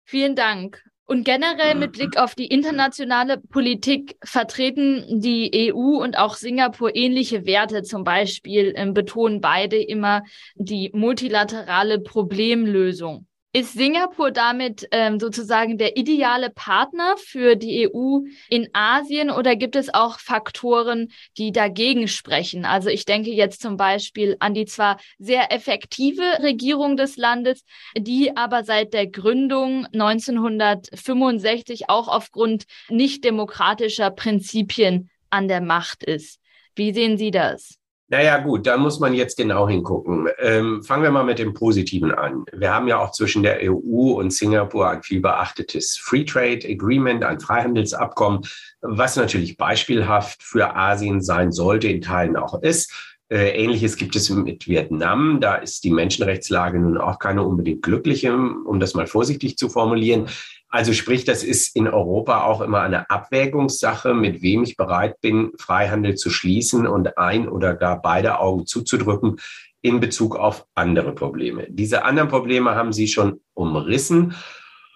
Vielen 0.05 0.35
Dank. 0.35 0.83
Und 1.05 1.25
generell 1.25 1.75
mit 1.75 1.93
Blick 1.93 2.17
auf 2.17 2.35
die 2.35 2.47
internationale 2.47 3.37
Politik 3.37 4.15
vertreten 4.23 5.19
die 5.19 5.73
EU 5.73 6.01
und 6.01 6.17
auch 6.17 6.35
Singapur 6.35 6.95
ähnliche 6.95 7.45
Werte. 7.45 7.83
Zum 7.83 8.03
Beispiel 8.03 8.73
äh, 8.75 8.91
betonen 8.91 9.41
beide 9.41 9.77
immer 9.77 10.23
die 10.55 10.91
multilaterale 10.93 11.99
Problemlösung. 11.99 13.27
Ist 13.53 13.73
Singapur 13.73 14.31
damit 14.31 14.87
ähm, 14.91 15.19
sozusagen 15.19 15.77
der 15.77 15.97
ideale 15.97 16.49
Partner 16.49 17.17
für 17.17 17.57
die 17.57 17.89
EU 17.89 18.19
in 18.47 18.69
Asien 18.71 19.29
oder 19.29 19.57
gibt 19.57 19.75
es 19.75 19.93
auch 19.93 20.19
Faktoren, 20.19 21.11
die 21.37 21.51
dagegen 21.51 22.07
sprechen? 22.07 22.63
Also 22.63 22.87
ich 22.87 23.03
denke 23.03 23.29
jetzt 23.29 23.61
zum 23.61 23.75
Beispiel 23.75 24.37
an 24.39 24.53
die 24.53 24.63
zwar 24.63 25.01
sehr 25.19 25.51
effektive 25.51 26.23
Regierung 26.41 26.95
des 26.95 27.17
Landes, 27.17 27.65
die 27.97 28.37
aber 28.37 28.63
seit 28.63 28.93
der 28.93 29.07
Gründung 29.07 29.85
1965 29.87 31.89
auch 31.89 32.07
aufgrund 32.07 32.63
nicht 32.87 33.25
demokratischer 33.25 34.11
Prinzipien 34.11 35.09
an 35.29 35.49
der 35.49 35.59
Macht 35.59 36.05
ist. 36.05 36.39
Wie 36.73 36.93
sehen 36.93 37.17
Sie 37.17 37.31
das? 37.31 37.80
Naja, 38.11 38.39
gut, 38.39 38.67
da 38.67 38.75
muss 38.75 38.99
man 38.99 39.13
jetzt 39.13 39.37
genau 39.37 39.69
hingucken. 39.69 40.27
Ähm, 40.39 40.83
fangen 40.83 41.03
wir 41.03 41.11
mal 41.11 41.23
mit 41.23 41.39
dem 41.39 41.53
Positiven 41.53 42.11
an. 42.11 42.43
Wir 42.51 42.73
haben 42.73 42.89
ja 42.89 42.99
auch 42.99 43.13
zwischen 43.13 43.41
der 43.41 43.59
EU 43.61 44.11
und 44.19 44.33
Singapur 44.33 44.89
ein 44.89 45.01
viel 45.01 45.21
beachtetes 45.21 45.95
Free 45.95 46.25
Trade 46.25 46.59
Agreement, 46.67 47.23
ein 47.23 47.39
Freihandelsabkommen, 47.39 48.41
was 48.81 49.15
natürlich 49.15 49.55
beispielhaft 49.55 50.43
für 50.43 50.75
Asien 50.75 51.21
sein 51.21 51.53
sollte, 51.53 51.87
in 51.87 52.01
Teilen 52.01 52.35
auch 52.35 52.61
ist. 52.61 52.91
Äh, 53.29 53.51
Ähnliches 53.51 53.95
gibt 53.95 54.17
es 54.17 54.29
mit 54.29 54.67
Vietnam. 54.67 55.39
Da 55.39 55.55
ist 55.55 55.85
die 55.85 55.91
Menschenrechtslage 55.91 56.79
nun 56.79 56.97
auch 56.97 57.17
keine 57.17 57.43
unbedingt 57.43 57.81
glückliche, 57.81 58.35
um 58.35 58.81
das 58.81 58.93
mal 58.93 59.07
vorsichtig 59.07 59.57
zu 59.57 59.69
formulieren. 59.69 60.27
Also 60.71 60.93
sprich, 60.93 61.25
das 61.25 61.43
ist 61.43 61.75
in 61.75 61.89
Europa 61.89 62.45
auch 62.45 62.61
immer 62.61 62.81
eine 62.81 63.09
Abwägungssache, 63.09 64.13
mit 64.13 64.41
wem 64.41 64.63
ich 64.63 64.77
bereit 64.77 65.19
bin, 65.19 65.51
Freihandel 65.59 66.15
zu 66.15 66.29
schließen 66.29 66.87
und 66.87 67.17
ein 67.17 67.49
oder 67.49 67.75
gar 67.75 68.01
beide 68.01 68.39
Augen 68.39 68.65
zuzudrücken 68.65 69.35
in 69.81 69.99
Bezug 69.99 70.37
auf 70.37 70.65
andere 70.73 71.13
Probleme. 71.13 71.67
Diese 71.69 72.05
anderen 72.05 72.29
Probleme 72.29 72.75
haben 72.75 72.93
Sie 72.93 73.09
schon 73.09 73.41
umrissen. 73.53 74.33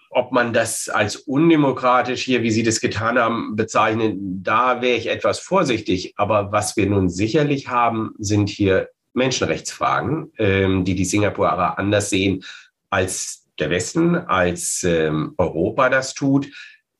Ob 0.08 0.32
man 0.32 0.54
das 0.54 0.88
als 0.88 1.16
undemokratisch 1.16 2.22
hier, 2.22 2.42
wie 2.42 2.50
Sie 2.50 2.62
das 2.62 2.80
getan 2.80 3.18
haben, 3.18 3.54
bezeichnen, 3.54 4.42
da 4.42 4.80
wäre 4.80 4.96
ich 4.96 5.08
etwas 5.08 5.40
vorsichtig. 5.40 6.14
Aber 6.16 6.52
was 6.52 6.78
wir 6.78 6.86
nun 6.86 7.10
sicherlich 7.10 7.68
haben, 7.68 8.14
sind 8.18 8.48
hier 8.48 8.88
Menschenrechtsfragen, 9.12 10.32
ähm, 10.38 10.84
die 10.84 10.94
die 10.94 11.04
Singapurer 11.04 11.78
anders 11.78 12.08
sehen 12.08 12.44
als 12.88 13.45
der 13.58 13.70
Westen, 13.70 14.16
als 14.16 14.84
ähm, 14.84 15.34
Europa 15.38 15.88
das 15.88 16.14
tut. 16.14 16.48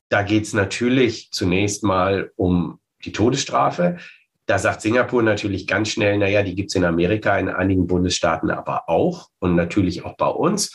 Da 0.08 0.22
geht 0.22 0.44
es 0.44 0.52
natürlich 0.52 1.30
zunächst 1.32 1.82
mal 1.82 2.30
um 2.36 2.78
die 3.04 3.12
Todesstrafe. 3.12 3.98
Da 4.46 4.58
sagt 4.58 4.80
Singapur 4.80 5.22
natürlich 5.22 5.66
ganz 5.66 5.88
schnell, 5.88 6.18
naja, 6.18 6.42
die 6.42 6.54
gibt 6.54 6.70
es 6.70 6.76
in 6.76 6.84
Amerika, 6.84 7.36
in 7.36 7.48
einigen 7.48 7.86
Bundesstaaten 7.86 8.50
aber 8.50 8.88
auch 8.88 9.28
und 9.40 9.56
natürlich 9.56 10.04
auch 10.04 10.16
bei 10.16 10.28
uns. 10.28 10.72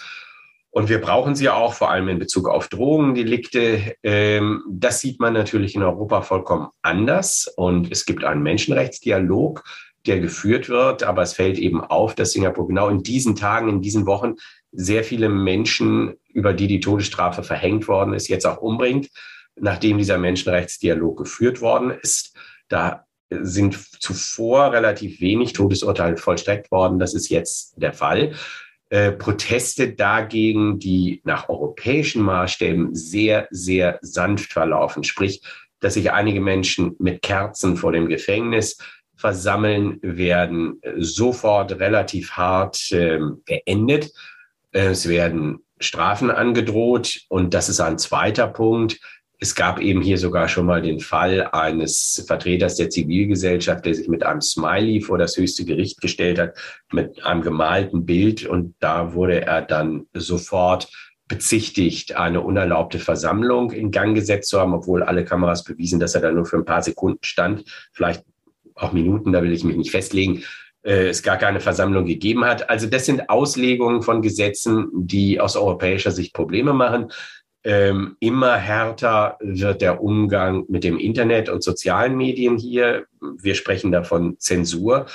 Und 0.71 0.87
wir 0.87 1.01
brauchen 1.01 1.35
sie 1.35 1.49
auch, 1.49 1.73
vor 1.73 1.91
allem 1.91 2.07
in 2.07 2.17
Bezug 2.17 2.47
auf 2.47 2.69
Drogendelikte. 2.69 3.95
Ähm, 4.03 4.63
das 4.69 5.01
sieht 5.01 5.19
man 5.19 5.33
natürlich 5.33 5.75
in 5.75 5.83
Europa 5.83 6.21
vollkommen 6.21 6.69
anders. 6.81 7.51
Und 7.57 7.91
es 7.91 8.05
gibt 8.05 8.23
einen 8.23 8.41
Menschenrechtsdialog, 8.41 9.63
der 10.07 10.21
geführt 10.21 10.69
wird. 10.69 11.03
Aber 11.03 11.23
es 11.23 11.33
fällt 11.33 11.57
eben 11.57 11.81
auf, 11.81 12.15
dass 12.15 12.31
Singapur 12.31 12.67
genau 12.67 12.87
in 12.87 13.03
diesen 13.03 13.35
Tagen, 13.35 13.67
in 13.67 13.81
diesen 13.81 14.05
Wochen 14.05 14.35
sehr 14.71 15.03
viele 15.03 15.29
Menschen, 15.29 16.15
über 16.29 16.53
die 16.53 16.67
die 16.67 16.79
Todesstrafe 16.79 17.43
verhängt 17.43 17.87
worden 17.87 18.13
ist, 18.13 18.27
jetzt 18.27 18.45
auch 18.45 18.57
umbringt, 18.57 19.09
nachdem 19.55 19.97
dieser 19.97 20.17
Menschenrechtsdialog 20.17 21.17
geführt 21.17 21.61
worden 21.61 21.91
ist. 21.91 22.35
Da 22.69 23.05
sind 23.29 23.77
zuvor 24.01 24.71
relativ 24.71 25.21
wenig 25.21 25.53
Todesurteile 25.53 26.17
vollstreckt 26.17 26.71
worden. 26.71 26.99
Das 26.99 27.13
ist 27.13 27.29
jetzt 27.29 27.73
der 27.81 27.93
Fall. 27.93 28.33
Äh, 28.89 29.13
Proteste 29.13 29.93
dagegen, 29.93 30.79
die 30.79 31.21
nach 31.23 31.47
europäischen 31.47 32.21
Maßstäben 32.23 32.93
sehr, 32.93 33.47
sehr 33.51 33.99
sanft 34.01 34.51
verlaufen. 34.51 35.03
Sprich, 35.03 35.41
dass 35.79 35.93
sich 35.93 36.11
einige 36.11 36.41
Menschen 36.41 36.95
mit 36.99 37.21
Kerzen 37.21 37.77
vor 37.77 37.93
dem 37.93 38.07
Gefängnis 38.09 38.77
versammeln, 39.15 39.99
werden 40.01 40.81
sofort 40.97 41.79
relativ 41.79 42.31
hart 42.31 42.91
äh, 42.91 43.19
geendet. 43.45 44.11
Es 44.71 45.07
werden 45.07 45.59
Strafen 45.79 46.31
angedroht 46.31 47.21
und 47.27 47.53
das 47.53 47.69
ist 47.69 47.79
ein 47.79 47.97
zweiter 47.97 48.47
Punkt. 48.47 48.99
Es 49.39 49.55
gab 49.55 49.79
eben 49.79 50.01
hier 50.01 50.19
sogar 50.19 50.47
schon 50.47 50.67
mal 50.67 50.81
den 50.81 50.99
Fall 50.99 51.49
eines 51.51 52.23
Vertreters 52.27 52.75
der 52.75 52.91
Zivilgesellschaft, 52.91 53.85
der 53.85 53.95
sich 53.95 54.07
mit 54.07 54.23
einem 54.23 54.41
Smiley 54.41 55.01
vor 55.01 55.17
das 55.17 55.35
höchste 55.35 55.65
Gericht 55.65 55.99
gestellt 55.99 56.37
hat, 56.37 56.55
mit 56.91 57.25
einem 57.25 57.41
gemalten 57.41 58.05
Bild. 58.05 58.45
Und 58.45 58.75
da 58.79 59.13
wurde 59.13 59.41
er 59.41 59.63
dann 59.63 60.05
sofort 60.13 60.89
bezichtigt, 61.27 62.15
eine 62.15 62.41
unerlaubte 62.41 62.99
Versammlung 62.99 63.71
in 63.71 63.89
Gang 63.89 64.13
gesetzt 64.13 64.49
zu 64.49 64.59
haben, 64.59 64.73
obwohl 64.73 65.01
alle 65.01 65.25
Kameras 65.25 65.63
bewiesen, 65.63 65.99
dass 65.99 66.13
er 66.13 66.21
da 66.21 66.31
nur 66.31 66.45
für 66.45 66.57
ein 66.57 66.65
paar 66.65 66.83
Sekunden 66.83 67.23
stand, 67.23 67.63
vielleicht 67.93 68.23
auch 68.75 68.91
Minuten, 68.91 69.31
da 69.31 69.41
will 69.41 69.53
ich 69.53 69.63
mich 69.63 69.77
nicht 69.77 69.91
festlegen 69.91 70.43
äh, 70.83 71.07
es 71.09 71.23
gar 71.23 71.37
keine 71.37 71.59
Versammlung 71.59 72.05
gegeben 72.05 72.45
hat. 72.45 72.69
Also 72.69 72.87
das 72.87 73.05
sind 73.05 73.29
Auslegungen 73.29 74.01
von 74.01 74.21
Gesetzen, 74.21 74.89
die 74.93 75.39
aus 75.39 75.55
europäischer 75.55 76.11
Sicht 76.11 76.33
Probleme 76.33 76.73
machen. 76.73 77.11
Ähm, 77.63 78.17
immer 78.19 78.57
härter 78.57 79.37
wird 79.39 79.81
der 79.81 80.01
Umgang 80.01 80.65
mit 80.67 80.83
dem 80.83 80.97
Internet 80.97 81.47
und 81.49 81.63
sozialen 81.63 82.17
Medien 82.17 82.57
hier. 82.57 83.05
Wir 83.39 83.53
sprechen 83.53 83.91
davon 83.91 84.39
Zensur. 84.39 85.05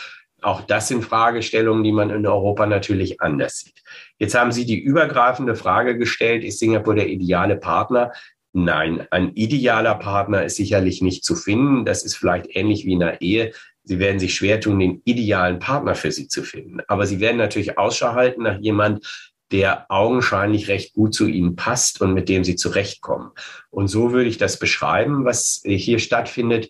Auch 0.43 0.61
das 0.61 0.87
sind 0.87 1.05
Fragestellungen, 1.05 1.83
die 1.83 1.93
man 1.93 2.11
in 2.11 2.25
Europa 2.25 2.67
natürlich 2.67 3.21
anders 3.21 3.61
sieht. 3.61 3.83
Jetzt 4.19 4.39
haben 4.39 4.53
Sie 4.53 4.65
die 4.65 4.79
übergreifende 4.79 5.57
Frage 5.57 5.99
gestellt, 5.99 6.45
ist 6.45 6.61
Singapur 6.61 6.95
der 6.95 7.09
ideale 7.09 7.57
Partner? 7.57 8.13
Nein, 8.53 9.07
ein 9.11 9.33
idealer 9.35 9.97
Partner 9.97 10.45
ist 10.45 10.57
sicherlich 10.57 11.03
nicht 11.03 11.25
zu 11.25 11.35
finden. 11.35 11.85
Das 11.85 12.05
ist 12.05 12.17
vielleicht 12.17 12.55
ähnlich 12.55 12.87
wie 12.87 12.93
in 12.93 13.03
einer 13.03 13.21
Ehe. 13.21 13.53
Sie 13.87 14.01
werden 14.01 14.19
sich 14.19 14.35
schwer 14.35 14.61
tun, 14.61 14.81
den 14.81 15.01
idealen 15.05 15.61
Partner 15.61 15.95
für 15.95 16.11
Sie 16.11 16.27
zu 16.27 16.43
finden. 16.43 16.81
Aber 16.89 17.07
Sie 17.07 17.21
werden 17.21 17.37
natürlich 17.37 17.79
Ausschau 17.79 18.13
halten 18.13 18.43
nach 18.43 18.59
jemand, 18.59 19.07
der 19.53 19.87
augenscheinlich 19.89 20.67
recht 20.67 20.93
gut 20.93 21.15
zu 21.15 21.29
Ihnen 21.29 21.55
passt 21.55 22.01
und 22.01 22.13
mit 22.13 22.29
dem 22.29 22.43
Sie 22.43 22.57
zurechtkommen. 22.57 23.31
Und 23.71 23.87
so 23.87 24.13
würde 24.13 24.29
ich 24.29 24.39
das 24.39 24.59
beschreiben, 24.59 25.25
was 25.25 25.63
hier 25.65 26.01
stattfindet. 26.01 26.69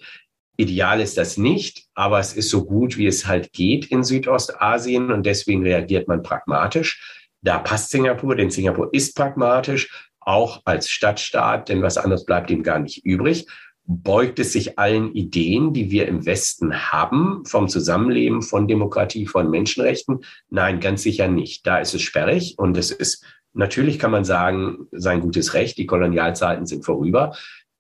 Ideal 0.58 1.00
ist 1.00 1.16
das 1.16 1.38
nicht, 1.38 1.87
aber 1.94 2.20
es 2.20 2.35
ist 2.35 2.50
so 2.50 2.66
gut, 2.66 2.99
wie 2.99 3.06
es 3.06 3.26
halt 3.26 3.52
geht 3.52 3.87
in 3.87 4.04
Südostasien 4.04 5.11
und 5.11 5.25
deswegen 5.25 5.62
reagiert 5.62 6.08
man 6.08 6.23
pragmatisch. 6.23 7.30
Da 7.40 7.58
passt 7.58 7.90
Singapur, 7.90 8.37
denn 8.37 8.50
Singapur 8.50 8.92
ist 8.92 9.16
pragmatisch, 9.16 10.11
auch 10.20 10.61
als 10.66 10.90
Stadtstaat, 10.90 11.70
denn 11.70 11.82
was 11.82 11.96
anderes 11.96 12.26
bleibt 12.26 12.50
ihm 12.50 12.62
gar 12.62 12.78
nicht 12.78 13.06
übrig 13.06 13.46
beugt 13.87 14.38
es 14.38 14.52
sich 14.52 14.78
allen 14.78 15.12
Ideen, 15.14 15.73
die 15.73 15.90
wir 15.90 16.09
im 16.09 16.26
Westen 16.26 16.93
haben, 16.93 17.45
vom 17.45 17.69
Zusammenleben, 17.69 18.43
von 18.43 18.66
Demokratie, 18.66 19.26
von 19.26 19.50
Menschenrechten? 19.50 20.25
Nein, 20.50 20.81
ganz 20.81 21.02
sicher 21.02 21.28
nicht. 21.28 21.66
Da 21.66 21.78
ist 21.78 21.95
es 21.95 22.02
sperrig 22.02 22.55
und 22.59 22.76
es 22.76 22.90
ist 22.90 23.25
Natürlich 23.57 23.99
kann 23.99 24.11
man 24.11 24.25
sagen, 24.25 24.87
sein 24.93 25.21
gutes 25.21 25.55
Recht, 25.55 25.78
die 25.78 25.87
Kolonialzeiten 25.87 26.66
sind 26.66 26.85
vorüber. 26.85 27.35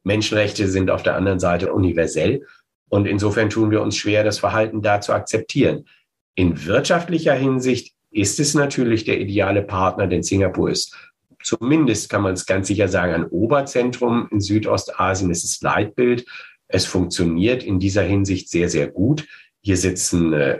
Menschenrechte 0.04 0.68
sind 0.68 0.90
auf 0.90 1.02
der 1.02 1.16
anderen 1.16 1.38
Seite 1.38 1.70
universell. 1.70 2.46
Und 2.88 3.06
insofern 3.06 3.50
tun 3.50 3.70
wir 3.70 3.82
uns 3.82 3.94
schwer, 3.94 4.24
das 4.24 4.38
Verhalten 4.38 4.80
da 4.80 5.02
zu 5.02 5.12
akzeptieren. 5.12 5.84
In 6.34 6.64
wirtschaftlicher 6.64 7.34
Hinsicht 7.34 7.94
ist 8.10 8.40
es 8.40 8.54
natürlich 8.54 9.04
der 9.04 9.20
ideale 9.20 9.62
Partner, 9.62 10.06
denn 10.06 10.22
Singapur 10.22 10.70
ist 10.70 10.96
zumindest, 11.46 12.10
kann 12.10 12.22
man 12.22 12.34
es 12.34 12.44
ganz 12.44 12.66
sicher 12.66 12.88
sagen, 12.88 13.14
ein 13.14 13.26
Oberzentrum 13.26 14.28
in 14.30 14.40
Südostasien. 14.40 15.30
Ist 15.30 15.62
Leitbild. 15.62 16.26
Es 16.68 16.84
funktioniert 16.84 17.62
in 17.62 17.78
dieser 17.78 18.02
Hinsicht 18.02 18.50
sehr, 18.50 18.68
sehr 18.68 18.88
gut. 18.88 19.26
Hier 19.62 19.76
sitzen 19.76 20.32
äh, 20.32 20.58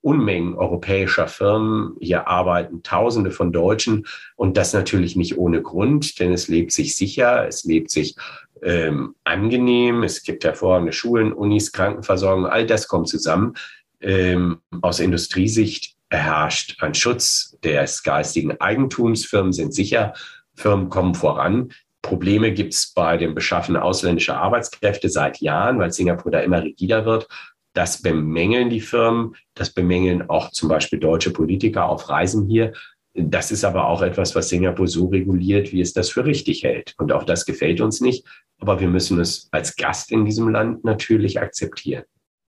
Unmengen 0.00 0.54
europäischer 0.54 1.28
Firmen, 1.28 1.96
hier 2.00 2.26
arbeiten 2.26 2.82
Tausende 2.82 3.30
von 3.30 3.52
Deutschen 3.52 4.06
und 4.36 4.56
das 4.56 4.72
natürlich 4.72 5.14
nicht 5.14 5.38
ohne 5.38 5.62
Grund, 5.62 6.18
denn 6.18 6.32
es 6.32 6.48
lebt 6.48 6.72
sich 6.72 6.96
sicher, 6.96 7.46
es 7.46 7.62
lebt 7.64 7.90
sich 7.90 8.16
ähm, 8.62 9.14
angenehm, 9.22 10.02
es 10.02 10.24
gibt 10.24 10.44
hervorragende 10.44 10.92
Schulen, 10.92 11.32
Unis, 11.32 11.70
Krankenversorgung, 11.70 12.46
all 12.46 12.66
das 12.66 12.88
kommt 12.88 13.08
zusammen. 13.08 13.54
Ähm, 14.00 14.58
aus 14.80 14.98
Industriesicht 14.98 15.96
herrscht 16.18 16.82
ein 16.82 16.94
Schutz 16.94 17.58
des 17.64 18.02
geistigen 18.02 18.60
Eigentums, 18.60 19.24
Firmen 19.24 19.52
sind 19.52 19.74
sicher, 19.74 20.14
Firmen 20.54 20.88
kommen 20.88 21.14
voran. 21.14 21.72
Probleme 22.02 22.52
gibt 22.52 22.74
es 22.74 22.92
bei 22.92 23.16
dem 23.16 23.34
Beschaffen 23.34 23.76
ausländischer 23.76 24.36
Arbeitskräfte 24.36 25.08
seit 25.08 25.40
Jahren, 25.40 25.78
weil 25.78 25.92
Singapur 25.92 26.32
da 26.32 26.40
immer 26.40 26.62
rigider 26.62 27.04
wird. 27.04 27.28
Das 27.74 28.02
bemängeln 28.02 28.68
die 28.68 28.80
Firmen, 28.80 29.34
das 29.54 29.70
bemängeln 29.70 30.28
auch 30.28 30.50
zum 30.50 30.68
Beispiel 30.68 30.98
deutsche 30.98 31.32
Politiker 31.32 31.88
auf 31.88 32.08
Reisen 32.08 32.48
hier. 32.48 32.72
Das 33.14 33.52
ist 33.52 33.64
aber 33.64 33.86
auch 33.86 34.02
etwas, 34.02 34.34
was 34.34 34.48
Singapur 34.48 34.88
so 34.88 35.06
reguliert, 35.06 35.72
wie 35.72 35.80
es 35.80 35.92
das 35.92 36.10
für 36.10 36.24
richtig 36.24 36.64
hält. 36.64 36.94
Und 36.98 37.12
auch 37.12 37.24
das 37.24 37.46
gefällt 37.46 37.80
uns 37.80 38.00
nicht. 38.00 38.26
Aber 38.58 38.80
wir 38.80 38.88
müssen 38.88 39.20
es 39.20 39.48
als 39.52 39.76
Gast 39.76 40.12
in 40.12 40.24
diesem 40.24 40.48
Land 40.48 40.84
natürlich 40.84 41.40
akzeptieren. 41.40 42.04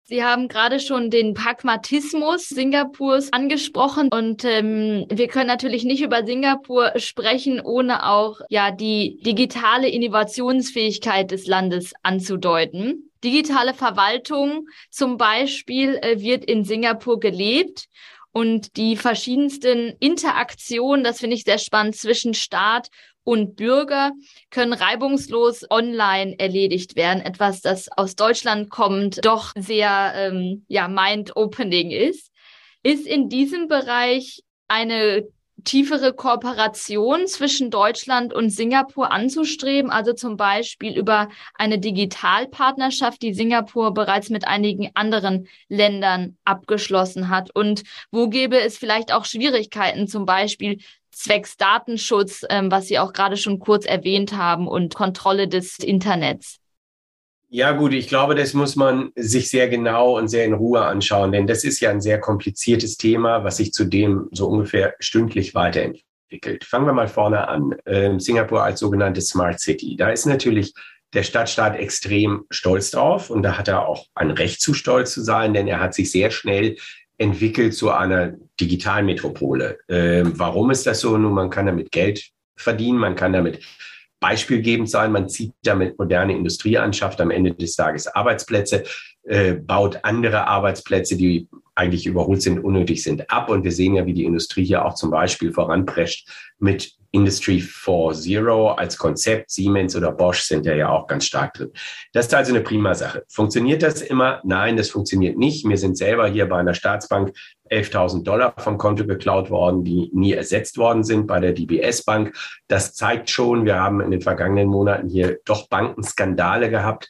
Sie 0.05 0.22
haben 0.22 0.50
gerade 0.50 0.81
schon 0.81 1.10
den 1.10 1.33
Pragmatismus 1.33 2.50
Singapurs 2.50 3.31
angesprochen 3.31 4.10
und 4.12 4.43
ähm, 4.43 5.05
wir 5.10 5.29
können 5.29 5.48
natürlich 5.48 5.86
nicht 5.86 6.01
über 6.03 6.25
Singapur 6.25 6.91
sprechen, 6.98 7.62
ohne 7.62 8.10
auch 8.10 8.41
ja 8.50 8.72
die 8.72 9.19
digitale 9.25 9.88
Innovationsfähigkeit 9.88 11.31
des 11.31 11.48
Landes 11.48 11.93
anzudeuten. 12.03 13.12
Digitale 13.24 13.74
Verwaltung 13.74 14.67
zum 14.89 15.15
Beispiel 15.15 15.95
äh, 16.01 16.19
wird 16.19 16.43
in 16.43 16.65
Singapur 16.65 17.22
gelebt 17.22 17.86
und 18.33 18.75
die 18.75 18.98
verschiedensten 18.98 19.95
Interaktionen, 20.01 21.05
das 21.05 21.19
finde 21.19 21.38
ich 21.38 21.43
sehr 21.43 21.60
spannend, 21.60 21.95
zwischen 21.95 22.33
Staat 22.33 22.89
und 23.24 23.56
Bürger 23.56 24.12
können 24.50 24.74
reibungslos 24.74 25.65
online 25.70 26.36
erledigt 26.39 26.96
werden. 26.96 27.22
Etwas, 27.22 27.62
das 27.62 27.89
aus 27.92 28.15
Deutschland 28.15 28.70
kommt, 28.70 29.25
doch 29.25 29.53
sehr 29.58 30.13
ähm, 30.15 30.65
ja, 30.68 30.88
mind-opening 30.88 31.92
ist. 31.92 32.32
Ist 32.84 33.08
in 33.08 33.30
diesem 33.30 33.68
Bereich 33.68 34.44
eine 34.68 35.25
tiefere 35.63 36.13
Kooperation 36.13 37.27
zwischen 37.27 37.70
Deutschland 37.72 38.34
und 38.34 38.50
Singapur 38.50 39.12
anzustreben, 39.12 39.92
also 39.92 40.13
zum 40.13 40.36
Beispiel 40.36 40.98
über 40.98 41.30
eine 41.56 41.80
Digitalpartnerschaft, 41.80 43.22
die 43.22 43.34
Singapur 43.34 43.94
bereits 43.94 44.30
mit 44.30 44.46
einigen 44.46 44.92
anderen 44.94 45.48
Ländern 45.70 46.38
abgeschlossen 46.44 47.30
hat. 47.30 47.56
Und 47.56 47.84
wo 48.12 48.27
gäbe 48.27 48.60
es 48.60 48.77
vielleicht 48.77 49.13
auch 49.13 49.26
Schwierigkeiten, 49.26 50.08
zum 50.08 50.26
Beispiel 50.26 50.80
zwecks 51.13 51.58
Datenschutz, 51.58 52.45
ähm, 52.49 52.71
was 52.71 52.88
Sie 52.88 52.99
auch 52.99 53.13
gerade 53.13 53.38
schon 53.38 53.60
kurz 53.60 53.86
erwähnt 53.86 54.36
haben, 54.36 54.67
und 54.67 54.95
Kontrolle 54.95 55.47
des 55.47 55.80
Internets? 55.80 56.60
Ja, 57.49 57.71
gut, 57.73 57.93
ich 57.93 58.08
glaube, 58.08 58.34
das 58.34 58.56
muss 58.56 58.76
man 58.76 59.12
sich 59.15 59.52
sehr 59.52 59.69
genau 59.69 60.17
und 60.17 60.28
sehr 60.28 60.43
in 60.43 60.54
Ruhe 60.54 60.82
anschauen, 60.82 61.32
denn 61.32 61.45
das 61.45 61.63
ist 61.63 61.82
ja 61.82 61.91
ein 61.91 62.02
sehr 62.02 62.19
kompliziertes 62.19 62.97
Thema, 62.97 63.43
was 63.43 63.58
sich 63.58 63.73
zudem 63.73 64.28
so 64.32 64.47
ungefähr 64.47 64.95
stündlich 64.99 65.54
weiterentwickelt. 65.54 66.63
Fangen 66.63 66.88
wir 66.88 66.93
mal 66.93 67.08
vorne 67.08 67.47
an. 67.47 67.76
Ähm, 67.86 68.19
Singapur 68.19 68.63
als 68.63 68.80
sogenannte 68.80 69.21
Smart 69.21 69.60
City. 69.60 69.95
Da 69.95 70.10
ist 70.10 70.26
natürlich 70.26 70.73
der 71.13 71.21
Stadtstaat 71.21 71.76
extrem 71.76 72.45
stolz 72.49 72.89
drauf 72.89 73.30
und 73.30 73.43
da 73.43 73.56
hat 73.56 73.67
er 73.67 73.88
auch 73.88 74.08
ein 74.15 74.32
Recht 74.32 74.60
zu 74.60 74.73
stolz 74.73 75.13
zu 75.13 75.21
sein, 75.21 75.54
denn 75.54 75.67
er 75.67 75.80
hat 75.80 75.93
sich 75.93 76.12
sehr 76.12 76.32
schnell 76.32 76.78
entwickelt 77.17 77.73
zu 77.73 77.91
einer 77.91 78.34
Digitalmetropole. 78.60 79.80
Ähm, 79.89 80.34
warum 80.36 80.71
ist 80.71 80.86
das 80.86 80.99
so? 80.99 81.17
Nun, 81.17 81.34
man 81.34 81.49
kann 81.49 81.65
damit 81.65 81.91
Geld 81.91 82.30
verdienen, 82.56 82.97
man 82.97 83.15
kann 83.15 83.34
damit 83.34 83.60
beispielgebend 84.19 84.89
sein. 84.89 85.12
Man 85.12 85.28
zieht 85.28 85.54
damit 85.63 85.99
moderne 85.99 86.36
Industrie 86.36 86.78
an, 86.78 86.93
schafft 86.93 87.19
am 87.19 87.30
Ende 87.30 87.54
des 87.54 87.76
Tages 87.76 88.08
Arbeitsplätze, 88.08 88.84
äh, 89.23 89.53
baut 89.53 89.99
andere 90.03 90.47
Arbeitsplätze, 90.47 91.15
die 91.15 91.47
eigentlich 91.75 92.05
überholt 92.05 92.41
sind, 92.41 92.59
unnötig 92.59 93.01
sind, 93.01 93.29
ab. 93.29 93.49
Und 93.49 93.63
wir 93.63 93.71
sehen 93.71 93.95
ja, 93.95 94.05
wie 94.05 94.13
die 94.13 94.25
Industrie 94.25 94.65
hier 94.65 94.86
auch 94.86 94.93
zum 94.93 95.12
Beispiel 95.12 95.51
voranprescht 95.51 96.29
mit 96.59 96.93
Industry 97.12 97.57
4.0 97.57 98.75
als 98.75 98.97
Konzept. 98.97 99.51
Siemens 99.51 99.95
oder 99.95 100.12
Bosch 100.12 100.41
sind 100.41 100.65
ja, 100.65 100.73
ja 100.73 100.89
auch 100.89 101.07
ganz 101.07 101.25
stark 101.25 101.53
drin. 101.53 101.71
Das 102.12 102.25
ist 102.25 102.33
also 102.33 102.53
eine 102.53 102.63
prima 102.63 102.95
Sache. 102.95 103.23
Funktioniert 103.27 103.83
das 103.83 104.01
immer? 104.01 104.41
Nein, 104.43 104.77
das 104.77 104.89
funktioniert 104.89 105.38
nicht. 105.38 105.67
Wir 105.67 105.77
sind 105.77 105.95
selber 105.95 106.27
hier 106.27 106.49
bei 106.49 106.57
einer 106.57 106.73
Staatsbank 106.73 107.36
11.000 107.69 108.23
Dollar 108.23 108.53
vom 108.57 108.77
Konto 108.77 109.05
geklaut 109.05 109.51
worden, 109.51 109.83
die 109.83 110.09
nie 110.13 110.33
ersetzt 110.33 110.77
worden 110.77 111.03
sind 111.03 111.27
bei 111.27 111.39
der 111.39 111.53
DBS 111.53 112.03
Bank. 112.03 112.36
Das 112.67 112.93
zeigt 112.95 113.29
schon, 113.29 113.65
wir 113.65 113.79
haben 113.79 114.01
in 114.01 114.12
den 114.12 114.21
vergangenen 114.21 114.67
Monaten 114.67 115.07
hier 115.07 115.39
doch 115.45 115.69
Bankenskandale 115.69 116.71
gehabt, 116.71 117.09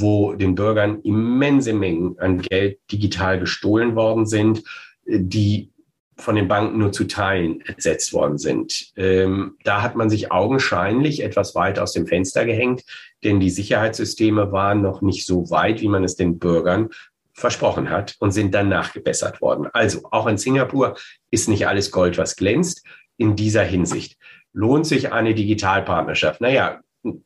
wo 0.00 0.34
den 0.34 0.54
Bürgern 0.54 1.00
immense 1.02 1.72
Mengen 1.72 2.18
an 2.18 2.40
Geld 2.40 2.78
digital 2.90 3.38
gestohlen 3.38 3.94
worden 3.94 4.26
sind, 4.26 4.62
die 5.06 5.72
von 6.16 6.36
den 6.36 6.48
Banken 6.48 6.78
nur 6.78 6.92
zu 6.92 7.04
Teilen 7.04 7.60
ersetzt 7.62 8.12
worden 8.12 8.38
sind. 8.38 8.92
Ähm, 8.96 9.56
da 9.64 9.82
hat 9.82 9.96
man 9.96 10.08
sich 10.08 10.30
augenscheinlich 10.30 11.22
etwas 11.22 11.54
weit 11.54 11.78
aus 11.78 11.92
dem 11.92 12.06
Fenster 12.06 12.44
gehängt, 12.44 12.84
denn 13.24 13.40
die 13.40 13.50
Sicherheitssysteme 13.50 14.52
waren 14.52 14.82
noch 14.82 15.02
nicht 15.02 15.26
so 15.26 15.50
weit, 15.50 15.80
wie 15.80 15.88
man 15.88 16.04
es 16.04 16.16
den 16.16 16.38
Bürgern 16.38 16.90
versprochen 17.34 17.90
hat 17.90 18.16
und 18.20 18.30
sind 18.30 18.54
dann 18.54 18.68
nachgebessert 18.68 19.40
worden. 19.40 19.68
Also 19.72 20.00
auch 20.10 20.26
in 20.26 20.38
Singapur 20.38 20.96
ist 21.30 21.48
nicht 21.48 21.66
alles 21.66 21.90
Gold, 21.90 22.18
was 22.18 22.36
glänzt. 22.36 22.84
In 23.16 23.36
dieser 23.36 23.64
Hinsicht 23.64 24.18
lohnt 24.52 24.86
sich 24.86 25.12
eine 25.12 25.34
Digitalpartnerschaft. 25.34 26.40
Naja, 26.40 26.80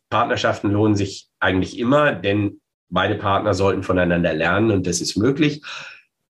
Partnerschaften 0.09 0.71
lohnen 0.71 0.97
sich 0.97 1.29
eigentlich 1.41 1.79
immer, 1.79 2.13
denn 2.13 2.61
beide 2.89 3.17
Partner 3.17 3.55
sollten 3.55 3.83
voneinander 3.83 4.33
lernen 4.33 4.71
und 4.71 4.87
das 4.87 5.01
ist 5.01 5.17
möglich. 5.17 5.63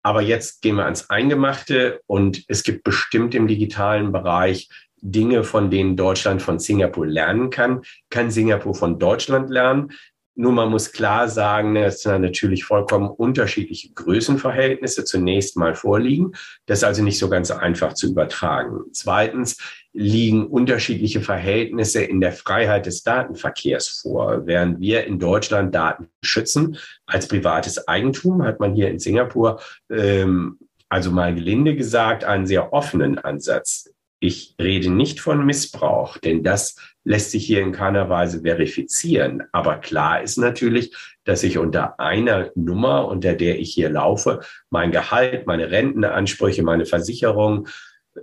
Aber 0.03 0.21
jetzt 0.21 0.63
gehen 0.63 0.77
wir 0.77 0.85
ans 0.85 1.11
Eingemachte 1.11 2.01
und 2.07 2.45
es 2.49 2.65
gibt 2.65 2.83
bestimmt 2.83 3.35
im 3.35 3.47
digitalen 3.47 4.11
Bereich 4.13 4.69
Dinge, 5.01 5.45
von 5.45 5.71
denen 5.71 5.97
Deutschland 5.97 6.43
von 6.43 6.59
Singapur 6.59 7.07
lernen 7.07 7.51
kann. 7.51 7.83
Kann 8.11 8.31
Singapur 8.31 8.75
von 8.75 8.99
Deutschland 8.99 9.51
lernen? 9.51 9.93
Nur 10.35 10.53
man 10.53 10.71
muss 10.71 10.93
klar 10.93 11.29
sagen, 11.29 11.75
dass 11.75 12.03
da 12.03 12.19
natürlich 12.19 12.65
vollkommen 12.65 13.11
unterschiedliche 13.11 13.93
Größenverhältnisse 13.93 15.05
zunächst 15.05 15.57
mal 15.57 15.75
vorliegen. 15.75 16.33
Das 16.67 16.79
ist 16.79 16.85
also 16.85 17.03
nicht 17.03 17.19
so 17.19 17.29
ganz 17.29 17.51
einfach 17.51 17.93
zu 17.93 18.11
übertragen. 18.11 18.81
Zweitens 18.93 19.59
liegen 19.93 20.47
unterschiedliche 20.47 21.21
Verhältnisse 21.21 22.03
in 22.03 22.21
der 22.21 22.33
Freiheit 22.33 22.87
des 22.87 23.03
Datenverkehrs 23.03 23.89
vor. 23.89 24.47
Während 24.47 24.81
wir 24.81 25.05
in 25.05 25.19
Deutschland 25.19 25.75
Daten 25.75 26.09
schützen 26.23 26.79
als 27.07 27.29
privates 27.29 27.87
Eigentum, 27.89 28.43
hat 28.43 28.59
man 28.59 28.75
hier 28.75 28.89
in 28.89 28.99
Singapur, 28.99 29.61
ähm, 29.91 30.59
also 30.89 31.11
mal 31.11 31.35
gelinde 31.35 31.77
gesagt, 31.77 32.25
einen 32.25 32.47
sehr 32.47 32.73
offenen 32.73 33.19
Ansatz. 33.19 33.93
Ich 34.19 34.55
rede 34.61 34.89
nicht 34.89 35.21
von 35.21 35.45
Missbrauch, 35.45 36.17
denn 36.17 36.43
das 36.43 36.77
lässt 37.05 37.33
sich 37.33 37.45
hier 37.45 37.61
in 37.61 37.73
keiner 37.73 38.09
Weise 38.09 38.43
verifizieren. 38.43 39.43
Aber 39.53 39.79
klar 39.79 40.23
ist 40.23 40.39
natürlich, 40.39 40.95
dass 41.25 41.43
ich 41.43 41.59
unter 41.59 41.99
einer 41.99 42.51
Nummer, 42.55 43.09
unter 43.09 43.35
der 43.35 43.59
ich 43.59 43.75
hier 43.75 43.91
laufe, 43.91 44.41
mein 44.71 44.93
Gehalt, 44.93 45.47
meine 45.47 45.71
Rentenansprüche, 45.71 46.63
meine 46.63 46.87
Versicherung, 46.87 47.67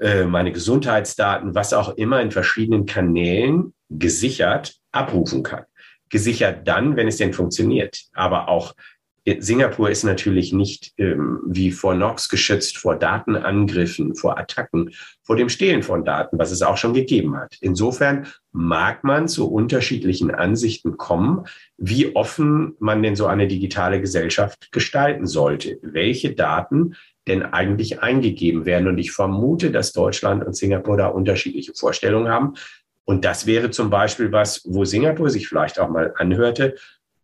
äh, 0.02 0.26
meine 0.26 0.52
Gesundheitsdaten, 0.52 1.56
was 1.56 1.74
auch 1.74 1.96
immer 1.98 2.22
in 2.22 2.32
verschiedenen 2.32 2.86
Kanälen 2.86 3.74
gesichert 3.90 4.76
abrufen 4.92 5.44
kann. 5.44 5.64
Gesichert 6.10 6.68
dann, 6.68 6.96
wenn 6.96 7.08
es 7.08 7.18
denn 7.18 7.34
funktioniert. 7.34 8.06
Aber 8.14 8.50
auch 8.50 8.74
Singapur 9.40 9.90
ist 9.90 10.04
natürlich 10.04 10.54
nicht 10.54 10.94
ähm, 10.98 11.40
wie 11.46 11.72
vor 11.72 11.94
Nox 11.94 12.30
geschützt 12.30 12.78
vor 12.78 12.96
Datenangriffen, 12.96 14.16
vor 14.16 14.40
Attacken, 14.40 14.92
vor 15.22 15.36
dem 15.36 15.50
Stehlen 15.50 15.84
von 15.84 16.06
Daten, 16.06 16.40
was 16.40 16.52
es 16.52 16.62
auch 16.62 16.78
schon 16.78 16.94
gegeben 16.94 17.36
hat. 17.36 17.56
Insofern 17.62 18.28
mag 18.52 19.04
man 19.04 19.28
zu 19.28 19.52
unterschiedlichen 19.52 20.32
Ansichten 20.32 20.98
kommen, 20.98 21.46
wie 21.78 22.16
offen 22.16 22.76
man 22.80 23.04
denn 23.04 23.16
so 23.16 23.28
eine 23.28 23.48
digitale 23.48 24.02
Gesellschaft 24.02 24.72
gestalten 24.72 25.28
sollte, 25.28 25.78
welche 25.84 26.34
Daten 26.34 26.96
denn 27.30 27.44
eigentlich 27.44 28.02
eingegeben 28.02 28.66
werden? 28.66 28.88
Und 28.88 28.98
ich 28.98 29.12
vermute, 29.12 29.72
dass 29.72 29.94
Deutschland 29.94 30.46
und 30.46 30.56
Singapur 30.56 30.98
da 30.98 31.08
unterschiedliche 31.08 31.74
Vorstellungen 31.74 32.28
haben. 32.28 32.56
Und 33.06 33.24
das 33.24 33.46
wäre 33.46 33.72
zum 33.72 33.90
Beispiel 33.90 34.32
was, 34.32 34.62
wo 34.66 34.84
Singapur 34.86 35.30
sich 35.30 35.48
vielleicht 35.48 35.80
auch 35.80 35.90
mal 35.90 36.14
anhörte, 36.18 36.76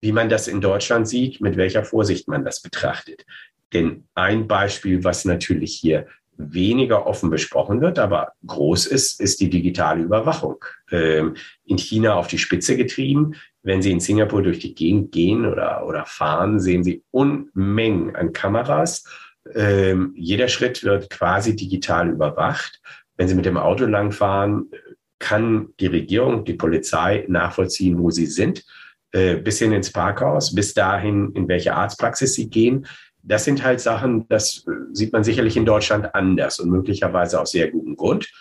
wie 0.01 0.11
man 0.11 0.29
das 0.29 0.47
in 0.47 0.61
Deutschland 0.61 1.07
sieht, 1.07 1.41
mit 1.41 1.57
welcher 1.57 1.83
Vorsicht 1.83 2.27
man 2.27 2.45
das 2.45 2.61
betrachtet. 2.61 3.25
Denn 3.73 4.07
ein 4.15 4.47
Beispiel, 4.47 5.03
was 5.03 5.25
natürlich 5.25 5.75
hier 5.75 6.07
weniger 6.37 7.07
offen 7.07 7.29
besprochen 7.29 7.81
wird, 7.81 7.97
aber 7.97 8.33
groß 8.45 8.87
ist, 8.87 9.21
ist 9.21 9.39
die 9.39 9.49
digitale 9.49 10.03
Überwachung. 10.03 10.63
Ähm, 10.91 11.35
in 11.65 11.77
China 11.77 12.15
auf 12.15 12.27
die 12.27 12.37
Spitze 12.37 12.77
getrieben. 12.77 13.35
Wenn 13.63 13.81
Sie 13.81 13.91
in 13.91 13.99
Singapur 13.99 14.43
durch 14.43 14.59
die 14.59 14.75
Gegend 14.75 15.11
gehen 15.11 15.45
oder, 15.45 15.85
oder 15.87 16.05
fahren, 16.05 16.59
sehen 16.59 16.83
Sie 16.83 17.03
Unmengen 17.11 18.15
an 18.15 18.33
Kameras. 18.33 19.05
Ähm, 19.53 20.13
jeder 20.15 20.47
Schritt 20.47 20.83
wird 20.83 21.09
quasi 21.09 21.55
digital 21.55 22.09
überwacht. 22.09 22.81
Wenn 23.17 23.27
Sie 23.27 23.35
mit 23.35 23.45
dem 23.45 23.57
Auto 23.57 23.85
langfahren, 23.85 24.71
kann 25.19 25.69
die 25.79 25.87
Regierung, 25.87 26.45
die 26.45 26.53
Polizei 26.53 27.25
nachvollziehen, 27.27 27.97
wo 27.99 28.11
Sie 28.11 28.25
sind, 28.25 28.65
äh, 29.11 29.35
bis 29.35 29.59
hin 29.59 29.71
ins 29.71 29.91
Parkhaus, 29.91 30.53
bis 30.53 30.73
dahin, 30.73 31.31
in 31.33 31.47
welche 31.47 31.75
Arztpraxis 31.75 32.33
Sie 32.33 32.49
gehen 32.49 32.85
das 33.25 33.43
sind 33.43 33.63
halt 33.63 33.81
Sachen, 33.81 34.27
das 34.29 34.65
sieht 34.93 35.11
man 35.11 35.23
sicherlich 35.23 35.57
in 35.57 35.65
Deutschland 35.65 36.13
anders 36.13 36.59
und 36.59 36.69
möglicherweise 36.69 37.41
aus 37.41 37.51
sehr 37.51 37.71
gutem 37.71 37.95
Grund. 37.95 38.31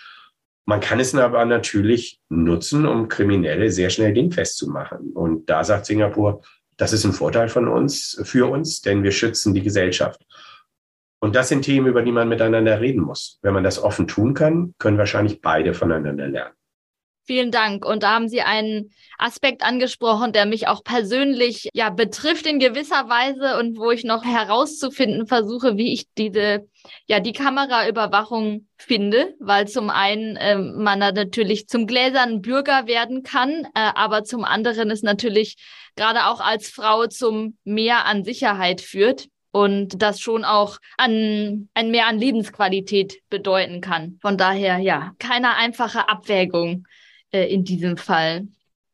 Man 0.66 0.80
kann 0.80 1.00
es 1.00 1.14
aber 1.14 1.44
natürlich 1.44 2.20
nutzen, 2.28 2.86
um 2.86 3.08
Kriminelle 3.08 3.70
sehr 3.70 3.90
schnell 3.90 4.12
dingfest 4.12 4.56
zu 4.56 4.68
machen. 4.68 5.12
Und 5.12 5.48
da 5.50 5.64
sagt 5.64 5.86
Singapur, 5.86 6.42
das 6.76 6.92
ist 6.92 7.04
ein 7.04 7.12
Vorteil 7.12 7.48
von 7.48 7.68
uns, 7.68 8.20
für 8.24 8.50
uns, 8.50 8.82
denn 8.82 9.02
wir 9.02 9.12
schützen 9.12 9.54
die 9.54 9.62
Gesellschaft. 9.62 10.24
Und 11.20 11.37
das 11.37 11.48
sind 11.48 11.62
Themen, 11.62 11.87
über 11.87 12.03
die 12.03 12.12
man 12.12 12.29
miteinander 12.29 12.81
reden 12.81 13.03
muss. 13.03 13.38
Wenn 13.42 13.55
man 13.55 13.64
das 13.64 13.83
offen 13.83 14.07
tun 14.07 14.35
kann, 14.35 14.74
können 14.79 14.98
wahrscheinlich 14.98 15.40
beide 15.40 15.72
voneinander 15.72 16.29
lernen. 16.29 16.55
Vielen 17.27 17.50
Dank. 17.50 17.87
Und 17.87 18.03
da 18.03 18.12
haben 18.12 18.29
Sie 18.29 18.42
einen 18.42 18.90
Aspekt 19.16 19.62
angesprochen, 19.62 20.35
der 20.35 20.44
mich 20.44 20.68
auch 20.68 20.85
persönlich 20.85 21.70
ja 21.72 21.88
betrifft 21.88 22.44
in 22.46 22.59
gewisser 22.59 23.09
Weise 23.09 23.59
und 23.59 23.79
wo 23.79 23.90
ich 23.90 24.05
noch 24.05 24.24
herauszufinden 24.24 25.27
versuche, 25.27 25.79
wie 25.79 25.94
ich 25.94 26.05
diese 26.18 26.68
ja 27.07 27.20
die 27.20 27.33
Kameraüberwachung 27.33 28.68
finde, 28.77 29.35
weil 29.40 29.66
zum 29.68 29.88
einen 29.88 30.37
äh, 30.37 30.59
man 30.59 31.00
da 31.00 31.12
natürlich 31.12 31.66
zum 31.66 31.87
gläsernen 31.87 32.42
Bürger 32.42 32.87
werden 32.87 33.22
kann, 33.22 33.64
äh, 33.74 33.90
aber 33.94 34.24
zum 34.24 34.44
anderen 34.44 34.90
es 34.90 35.03
natürlich 35.03 35.57
gerade 35.96 36.27
auch 36.27 36.40
als 36.40 36.68
Frau 36.68 37.07
zum 37.07 37.57
Mehr 37.64 38.05
an 38.05 38.24
Sicherheit 38.24 38.83
führt 38.83 39.29
und 39.54 40.02
das 40.02 40.18
schon 40.18 40.44
auch 40.44 40.78
an 40.96 41.68
ein 41.74 41.90
Mehr 41.92 42.08
an 42.08 42.18
Lebensqualität 42.18 43.22
bedeuten 43.30 43.80
kann. 43.80 44.18
Von 44.20 44.36
daher 44.36 44.78
ja, 44.78 45.12
keine 45.20 45.54
einfache 45.54 46.08
Abwägung 46.08 46.88
äh, 47.30 47.46
in 47.54 47.62
diesem 47.62 47.96
Fall. 47.96 48.48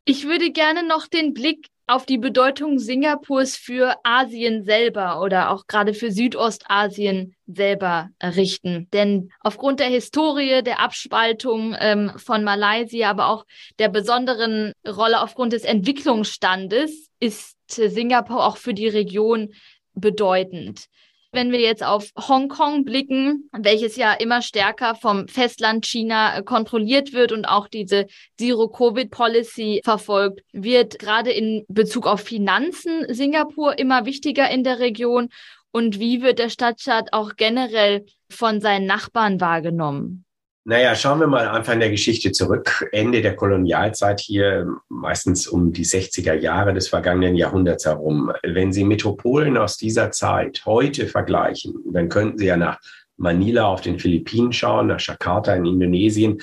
Ich 0.05 0.27
würde 0.27 0.51
gerne 0.51 0.87
noch 0.87 1.07
den 1.07 1.33
Blick 1.33 1.67
auf 1.87 2.05
die 2.05 2.19
Bedeutung 2.19 2.77
Singapurs 2.77 3.57
für 3.57 3.95
Asien 4.03 4.63
selber 4.63 5.19
oder 5.21 5.49
auch 5.49 5.65
gerade 5.65 5.95
für 5.95 6.11
Südostasien 6.11 7.35
selber 7.47 8.11
richten. 8.21 8.87
Denn 8.93 9.31
aufgrund 9.39 9.79
der 9.79 9.89
Historie, 9.89 10.61
der 10.61 10.79
Abspaltung 10.79 11.75
ähm, 11.79 12.11
von 12.17 12.43
Malaysia, 12.43 13.09
aber 13.09 13.29
auch 13.29 13.45
der 13.79 13.89
besonderen 13.89 14.73
Rolle 14.87 15.21
aufgrund 15.21 15.53
des 15.53 15.63
Entwicklungsstandes 15.63 17.09
ist 17.19 17.57
Singapur 17.67 18.45
auch 18.45 18.57
für 18.57 18.75
die 18.75 18.87
Region 18.87 19.53
bedeutend. 19.93 20.87
Wenn 21.33 21.53
wir 21.53 21.61
jetzt 21.61 21.83
auf 21.83 22.11
Hongkong 22.17 22.83
blicken, 22.83 23.49
welches 23.53 23.95
ja 23.95 24.11
immer 24.11 24.41
stärker 24.41 24.95
vom 24.95 25.29
Festland 25.29 25.85
China 25.85 26.37
äh, 26.37 26.43
kontrolliert 26.43 27.13
wird 27.13 27.31
und 27.31 27.45
auch 27.45 27.69
diese 27.69 28.07
Zero-Covid-Policy 28.37 29.79
verfolgt, 29.83 30.41
wird 30.51 30.99
gerade 30.99 31.31
in 31.31 31.63
Bezug 31.69 32.05
auf 32.05 32.19
Finanzen 32.19 33.05
Singapur 33.13 33.79
immer 33.79 34.05
wichtiger 34.05 34.49
in 34.49 34.65
der 34.65 34.79
Region. 34.79 35.29
Und 35.71 35.99
wie 35.99 36.21
wird 36.21 36.39
der 36.39 36.49
Stadtstaat 36.49 37.13
auch 37.13 37.37
generell 37.37 38.05
von 38.29 38.59
seinen 38.59 38.85
Nachbarn 38.85 39.39
wahrgenommen? 39.39 40.25
Naja, 40.63 40.93
schauen 40.93 41.19
wir 41.19 41.25
mal 41.25 41.47
einfach 41.47 41.73
in 41.73 41.79
der 41.79 41.89
Geschichte 41.89 42.31
zurück. 42.31 42.87
Ende 42.91 43.23
der 43.23 43.35
Kolonialzeit 43.35 44.19
hier, 44.19 44.67
meistens 44.89 45.47
um 45.47 45.73
die 45.73 45.85
60er 45.85 46.35
Jahre 46.35 46.71
des 46.75 46.87
vergangenen 46.87 47.35
Jahrhunderts 47.35 47.85
herum. 47.85 48.31
Wenn 48.43 48.71
Sie 48.71 48.83
Metropolen 48.83 49.57
aus 49.57 49.77
dieser 49.77 50.11
Zeit 50.11 50.61
heute 50.67 51.07
vergleichen, 51.07 51.73
dann 51.91 52.09
könnten 52.09 52.37
Sie 52.37 52.45
ja 52.45 52.57
nach 52.57 52.79
Manila 53.17 53.65
auf 53.65 53.81
den 53.81 53.97
Philippinen 53.97 54.53
schauen, 54.53 54.87
nach 54.87 54.99
Jakarta 54.99 55.55
in 55.55 55.65
Indonesien, 55.65 56.39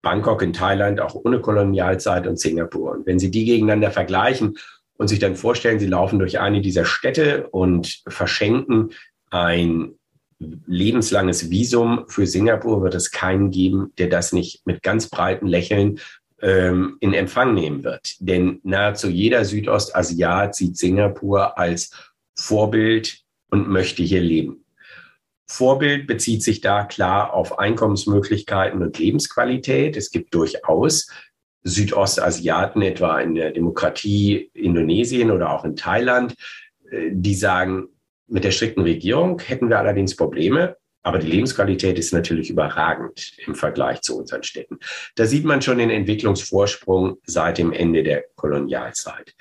Bangkok 0.00 0.42
in 0.42 0.52
Thailand, 0.52 1.00
auch 1.00 1.16
ohne 1.16 1.40
Kolonialzeit 1.40 2.28
und 2.28 2.38
Singapur. 2.38 2.92
Und 2.92 3.06
wenn 3.06 3.18
Sie 3.18 3.32
die 3.32 3.44
gegeneinander 3.44 3.90
vergleichen 3.90 4.58
und 4.96 5.08
sich 5.08 5.18
dann 5.18 5.34
vorstellen, 5.34 5.80
Sie 5.80 5.88
laufen 5.88 6.20
durch 6.20 6.38
eine 6.38 6.60
dieser 6.60 6.84
Städte 6.84 7.48
und 7.48 8.00
verschenken 8.06 8.90
ein 9.30 9.96
lebenslanges 10.66 11.50
Visum 11.50 12.04
für 12.08 12.26
Singapur 12.26 12.82
wird 12.82 12.94
es 12.94 13.10
keinen 13.10 13.50
geben, 13.50 13.92
der 13.98 14.08
das 14.08 14.32
nicht 14.32 14.66
mit 14.66 14.82
ganz 14.82 15.08
breiten 15.08 15.46
Lächeln 15.46 16.00
ähm, 16.40 16.96
in 17.00 17.12
Empfang 17.12 17.54
nehmen 17.54 17.84
wird. 17.84 18.16
Denn 18.20 18.60
nahezu 18.62 19.08
jeder 19.08 19.44
Südostasiat 19.44 20.54
sieht 20.54 20.78
Singapur 20.78 21.58
als 21.58 21.90
Vorbild 22.34 23.22
und 23.50 23.68
möchte 23.68 24.02
hier 24.02 24.22
leben. 24.22 24.64
Vorbild 25.46 26.06
bezieht 26.06 26.42
sich 26.42 26.60
da 26.60 26.84
klar 26.84 27.34
auf 27.34 27.58
Einkommensmöglichkeiten 27.58 28.82
und 28.82 28.98
Lebensqualität. 28.98 29.96
Es 29.96 30.10
gibt 30.10 30.34
durchaus 30.34 31.10
Südostasiaten, 31.64 32.80
etwa 32.82 33.20
in 33.20 33.34
der 33.34 33.50
Demokratie 33.50 34.50
Indonesien 34.54 35.30
oder 35.30 35.52
auch 35.52 35.64
in 35.64 35.76
Thailand, 35.76 36.34
äh, 36.90 37.10
die 37.12 37.34
sagen, 37.34 37.88
mit 38.30 38.44
der 38.44 38.52
strikten 38.52 38.82
Regierung 38.82 39.40
hätten 39.40 39.68
wir 39.68 39.78
allerdings 39.78 40.16
Probleme. 40.16 40.76
Aber 41.02 41.18
die 41.18 41.28
Lebensqualität 41.28 41.98
ist 41.98 42.12
natürlich 42.12 42.50
überragend 42.50 43.32
im 43.46 43.54
Vergleich 43.54 44.02
zu 44.02 44.18
unseren 44.18 44.42
Städten. 44.42 44.78
Da 45.14 45.24
sieht 45.24 45.44
man 45.44 45.62
schon 45.62 45.78
den 45.78 45.88
Entwicklungsvorsprung 45.88 47.16
seit 47.24 47.56
dem 47.56 47.72
Ende 47.72 48.02
der 48.02 48.24
Kolonialzeit. 48.36 49.34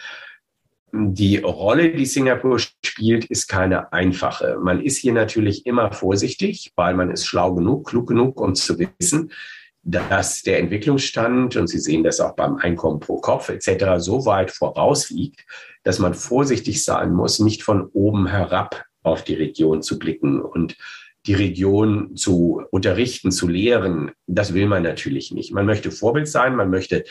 Die 0.92 1.38
Rolle, 1.38 1.92
die 1.92 2.06
Singapur 2.06 2.60
spielt, 2.60 3.26
ist 3.26 3.48
keine 3.48 3.92
einfache. 3.92 4.58
Man 4.62 4.82
ist 4.82 4.98
hier 4.98 5.14
natürlich 5.14 5.66
immer 5.66 5.92
vorsichtig, 5.92 6.72
weil 6.76 6.96
man 6.96 7.12
ist 7.12 7.28
schlau 7.28 7.54
genug, 7.54 7.88
klug 7.88 8.08
genug, 8.08 8.40
um 8.40 8.56
zu 8.56 8.80
wissen, 8.80 9.32
dass 9.84 10.42
der 10.42 10.60
Entwicklungsstand, 10.60 11.56
und 11.56 11.68
Sie 11.68 11.80
sehen 11.80 12.04
das 12.04 12.20
auch 12.20 12.36
beim 12.36 12.58
Einkommen 12.58 13.00
pro 13.00 13.20
Kopf 13.20 13.50
etc., 13.50 13.86
so 13.98 14.26
weit 14.26 14.52
vorausliegt, 14.52 15.46
dass 15.84 16.00
man 16.00 16.14
vorsichtig 16.14 16.84
sein 16.84 17.14
muss, 17.14 17.40
nicht 17.40 17.64
von 17.64 17.88
oben 17.94 18.28
herab 18.28 18.86
auf 19.04 19.24
die 19.24 19.36
Region 19.36 19.82
zu 19.82 19.98
blicken 19.98 20.42
und 20.42 20.78
die 21.26 21.34
Region 21.34 22.16
zu 22.16 22.64
unterrichten, 22.72 23.32
zu 23.32 23.48
lehren. 23.48 24.12
Das 24.28 24.54
will 24.54 24.68
man 24.68 24.84
natürlich 24.84 25.32
nicht. 25.32 25.54
Man 25.54 25.66
möchte 25.66 25.92
Vorbild 25.92 26.28
sein, 26.28 26.56
man 26.56 26.70
möchte 26.70 27.04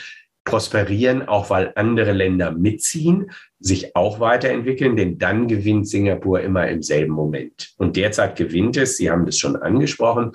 prosperieren, 0.45 1.27
auch 1.27 1.49
weil 1.49 1.73
andere 1.75 2.11
Länder 2.11 2.51
mitziehen, 2.51 3.31
sich 3.59 3.95
auch 3.95 4.19
weiterentwickeln, 4.19 4.95
denn 4.95 5.17
dann 5.19 5.47
gewinnt 5.47 5.87
Singapur 5.87 6.41
immer 6.41 6.67
im 6.67 6.81
selben 6.81 7.13
Moment. 7.13 7.73
Und 7.77 7.97
derzeit 7.97 8.35
gewinnt 8.35 8.77
es, 8.77 8.97
Sie 8.97 9.11
haben 9.11 9.25
das 9.25 9.37
schon 9.37 9.55
angesprochen, 9.55 10.31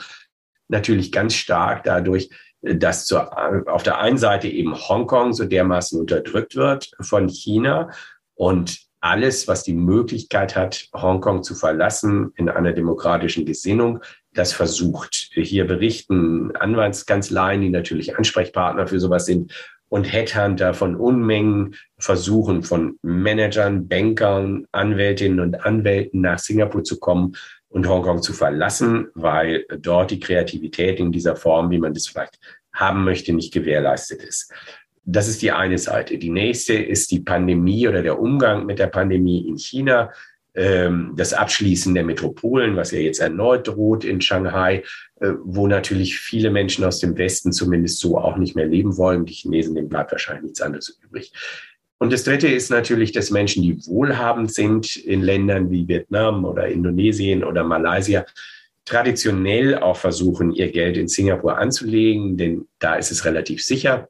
natürlich 0.75 1.11
ganz 1.11 1.35
stark 1.35 1.85
dadurch, 1.85 2.29
dass 2.61 3.07
zur, 3.07 3.31
auf 3.69 3.83
der 3.83 3.99
einen 3.99 4.19
Seite 4.19 4.49
eben 4.49 4.75
Hongkong 4.75 5.33
so 5.33 5.45
dermaßen 5.45 5.99
unterdrückt 5.99 6.57
wird 6.57 6.91
von 7.01 7.29
China 7.29 7.91
und 8.35 8.85
alles, 9.01 9.49
was 9.49 9.63
die 9.63 9.75
Möglichkeit 9.75 10.57
hat, 10.57 10.89
Hongkong 10.95 11.43
zu 11.43 11.55
verlassen 11.55 12.33
in 12.37 12.49
einer 12.49 12.73
demokratischen 12.73 13.45
Gesinnung, 13.45 14.01
das 14.33 14.55
versucht. 14.55 15.29
Hier 15.35 15.67
berichten 15.67 16.57
Anwaltskanzleien, 16.57 17.61
die 17.61 17.69
natürlich 17.69 18.17
Ansprechpartner 18.17 18.87
für 18.87 18.99
sowas 18.99 19.27
sind, 19.27 19.53
und 19.89 20.05
Headhunter 20.13 20.75
von 20.75 20.97
Unmengen 20.97 21.77
versuchen, 21.99 22.63
von 22.63 22.99
Managern, 23.03 23.89
Bankern, 23.89 24.67
Anwältinnen 24.73 25.41
und 25.41 25.65
Anwälten 25.65 26.21
nach 26.21 26.39
Singapur 26.39 26.85
zu 26.85 26.99
kommen 26.99 27.37
und 27.69 27.89
Hongkong 27.89 28.23
zu 28.23 28.33
verlassen, 28.33 29.09
weil 29.15 29.67
dort 29.79 30.11
die 30.11 30.21
Kreativität 30.21 31.01
in 31.01 31.13
dieser 31.13 31.37
Form, 31.37 31.71
wie 31.71 31.79
man 31.79 31.95
das 31.95 32.07
vielleicht 32.07 32.39
haben 32.73 33.05
möchte, 33.05 33.33
nicht 33.33 33.53
gewährleistet 33.53 34.23
ist. 34.23 34.53
Das 35.05 35.29
ist 35.29 35.43
die 35.43 35.53
eine 35.53 35.79
Seite. 35.79 36.19
Die 36.19 36.31
nächste 36.31 36.75
ist 36.75 37.11
die 37.11 37.21
Pandemie 37.21 37.87
oder 37.87 38.03
der 38.03 38.19
Umgang 38.19 38.65
mit 38.65 38.79
der 38.79 38.87
Pandemie 38.87 39.47
in 39.47 39.59
China, 39.59 40.11
das 40.55 41.33
Abschließen 41.33 41.95
der 41.95 42.05
Metropolen, 42.05 42.77
was 42.77 42.93
ja 42.93 43.01
jetzt 43.01 43.19
erneut 43.19 43.67
droht 43.67 44.05
in 44.05 44.21
Shanghai, 44.21 44.85
äh, 45.21 45.33
wo 45.43 45.67
natürlich 45.67 46.19
viele 46.19 46.51
Menschen 46.51 46.85
aus 46.85 47.01
dem 47.01 47.19
Westen 47.19 47.51
zumindest 47.53 47.99
so 47.99 48.19
auch 48.19 48.37
nicht 48.37 48.55
mehr 48.55 48.67
leben 48.67 48.97
wollen. 48.97 49.25
Die 49.25 49.33
Chinesen, 49.33 49.75
denen 49.75 49.89
bleibt 49.89 50.13
wahrscheinlich 50.13 50.45
nichts 50.45 50.61
anderes 50.61 50.97
übrig. 51.03 51.33
Und 51.99 52.13
das 52.13 52.23
Dritte 52.23 52.49
ist 52.49 52.71
natürlich, 52.71 53.13
dass 53.13 53.31
Menschen, 53.31 53.63
die 53.63 53.85
wohlhabend 53.87 54.53
sind 54.53 54.95
in 54.97 55.23
Ländern 55.23 55.71
wie 55.71 55.89
Vietnam 55.89 56.45
oder 56.45 56.69
Indonesien 56.69 57.43
oder 57.43 57.65
Malaysia, 57.65 58.25
traditionell 58.85 59.79
auch 59.79 59.97
versuchen, 59.97 60.53
ihr 60.53 60.71
Geld 60.71 60.97
in 60.97 61.09
Singapur 61.09 61.59
anzulegen, 61.59 62.37
denn 62.37 62.69
da 62.79 62.95
ist 62.97 63.11
es 63.11 63.25
relativ 63.25 63.63
sicher. 63.63 64.09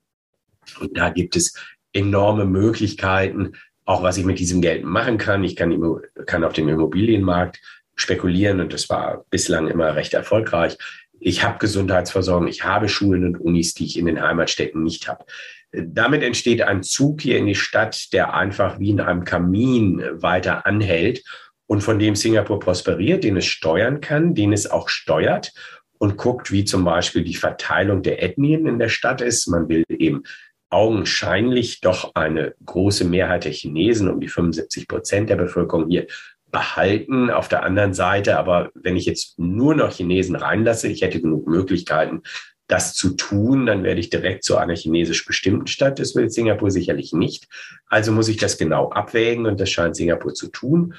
Und 0.80 0.98
da 0.98 1.10
gibt 1.10 1.36
es 1.36 1.54
enorme 1.92 2.44
Möglichkeiten, 2.44 3.52
auch 3.84 4.02
was 4.02 4.16
ich 4.16 4.24
mit 4.24 4.38
diesem 4.38 4.60
Geld 4.60 4.84
machen 4.84 5.18
kann. 5.18 5.44
Ich 5.44 5.56
kann, 5.56 6.00
kann 6.26 6.44
auf 6.44 6.52
dem 6.52 6.68
Immobilienmarkt 6.68 7.60
spekulieren 7.96 8.60
und 8.60 8.72
das 8.72 8.88
war 8.88 9.24
bislang 9.30 9.68
immer 9.68 9.94
recht 9.94 10.14
erfolgreich. 10.14 10.76
Ich 11.20 11.44
habe 11.44 11.58
Gesundheitsversorgung, 11.58 12.48
ich 12.48 12.64
habe 12.64 12.88
Schulen 12.88 13.24
und 13.24 13.36
Unis, 13.38 13.74
die 13.74 13.86
ich 13.86 13.98
in 13.98 14.06
den 14.06 14.20
Heimatstädten 14.20 14.82
nicht 14.82 15.08
habe. 15.08 15.24
Damit 15.72 16.22
entsteht 16.22 16.62
ein 16.62 16.82
Zug 16.82 17.20
hier 17.20 17.38
in 17.38 17.46
die 17.46 17.54
Stadt, 17.54 18.12
der 18.12 18.34
einfach 18.34 18.78
wie 18.78 18.90
in 18.90 19.00
einem 19.00 19.24
Kamin 19.24 20.02
weiter 20.12 20.66
anhält 20.66 21.24
und 21.66 21.82
von 21.82 21.98
dem 21.98 22.14
Singapur 22.14 22.60
prosperiert, 22.60 23.24
den 23.24 23.36
es 23.36 23.46
steuern 23.46 24.00
kann, 24.00 24.34
den 24.34 24.52
es 24.52 24.70
auch 24.70 24.88
steuert 24.88 25.52
und 25.98 26.16
guckt, 26.16 26.52
wie 26.52 26.64
zum 26.64 26.84
Beispiel 26.84 27.24
die 27.24 27.34
Verteilung 27.34 28.02
der 28.02 28.22
Ethnien 28.22 28.66
in 28.66 28.78
der 28.78 28.88
Stadt 28.88 29.20
ist. 29.20 29.46
Man 29.48 29.68
will 29.68 29.84
eben 29.88 30.24
augenscheinlich 30.74 31.80
doch 31.80 32.16
eine 32.16 32.54
große 32.66 33.04
Mehrheit 33.04 33.44
der 33.44 33.52
Chinesen, 33.52 34.08
um 34.08 34.20
die 34.20 34.28
75 34.28 34.88
Prozent 34.88 35.30
der 35.30 35.36
Bevölkerung 35.36 35.88
hier 35.88 36.08
behalten. 36.50 37.30
Auf 37.30 37.46
der 37.46 37.62
anderen 37.62 37.94
Seite, 37.94 38.38
aber 38.38 38.70
wenn 38.74 38.96
ich 38.96 39.06
jetzt 39.06 39.38
nur 39.38 39.76
noch 39.76 39.92
Chinesen 39.92 40.34
reinlasse, 40.34 40.88
ich 40.88 41.02
hätte 41.02 41.20
genug 41.20 41.46
Möglichkeiten, 41.46 42.22
das 42.66 42.94
zu 42.94 43.10
tun, 43.10 43.66
dann 43.66 43.84
werde 43.84 44.00
ich 44.00 44.10
direkt 44.10 44.42
zu 44.42 44.56
einer 44.56 44.74
chinesisch 44.74 45.24
bestimmten 45.26 45.68
Stadt. 45.68 46.00
Das 46.00 46.16
will 46.16 46.28
Singapur 46.28 46.72
sicherlich 46.72 47.12
nicht. 47.12 47.46
Also 47.86 48.10
muss 48.10 48.28
ich 48.28 48.38
das 48.38 48.58
genau 48.58 48.90
abwägen 48.90 49.46
und 49.46 49.60
das 49.60 49.70
scheint 49.70 49.94
Singapur 49.94 50.34
zu 50.34 50.48
tun. 50.48 50.94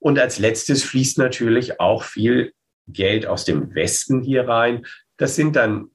Und 0.00 0.18
als 0.18 0.38
letztes 0.38 0.82
fließt 0.82 1.16
natürlich 1.16 1.80
auch 1.80 2.02
viel 2.02 2.52
Geld 2.88 3.26
aus 3.26 3.46
dem 3.46 3.74
Westen 3.74 4.22
hier 4.22 4.46
rein. 4.46 4.84
Das 5.16 5.34
sind 5.34 5.56
dann 5.56 5.90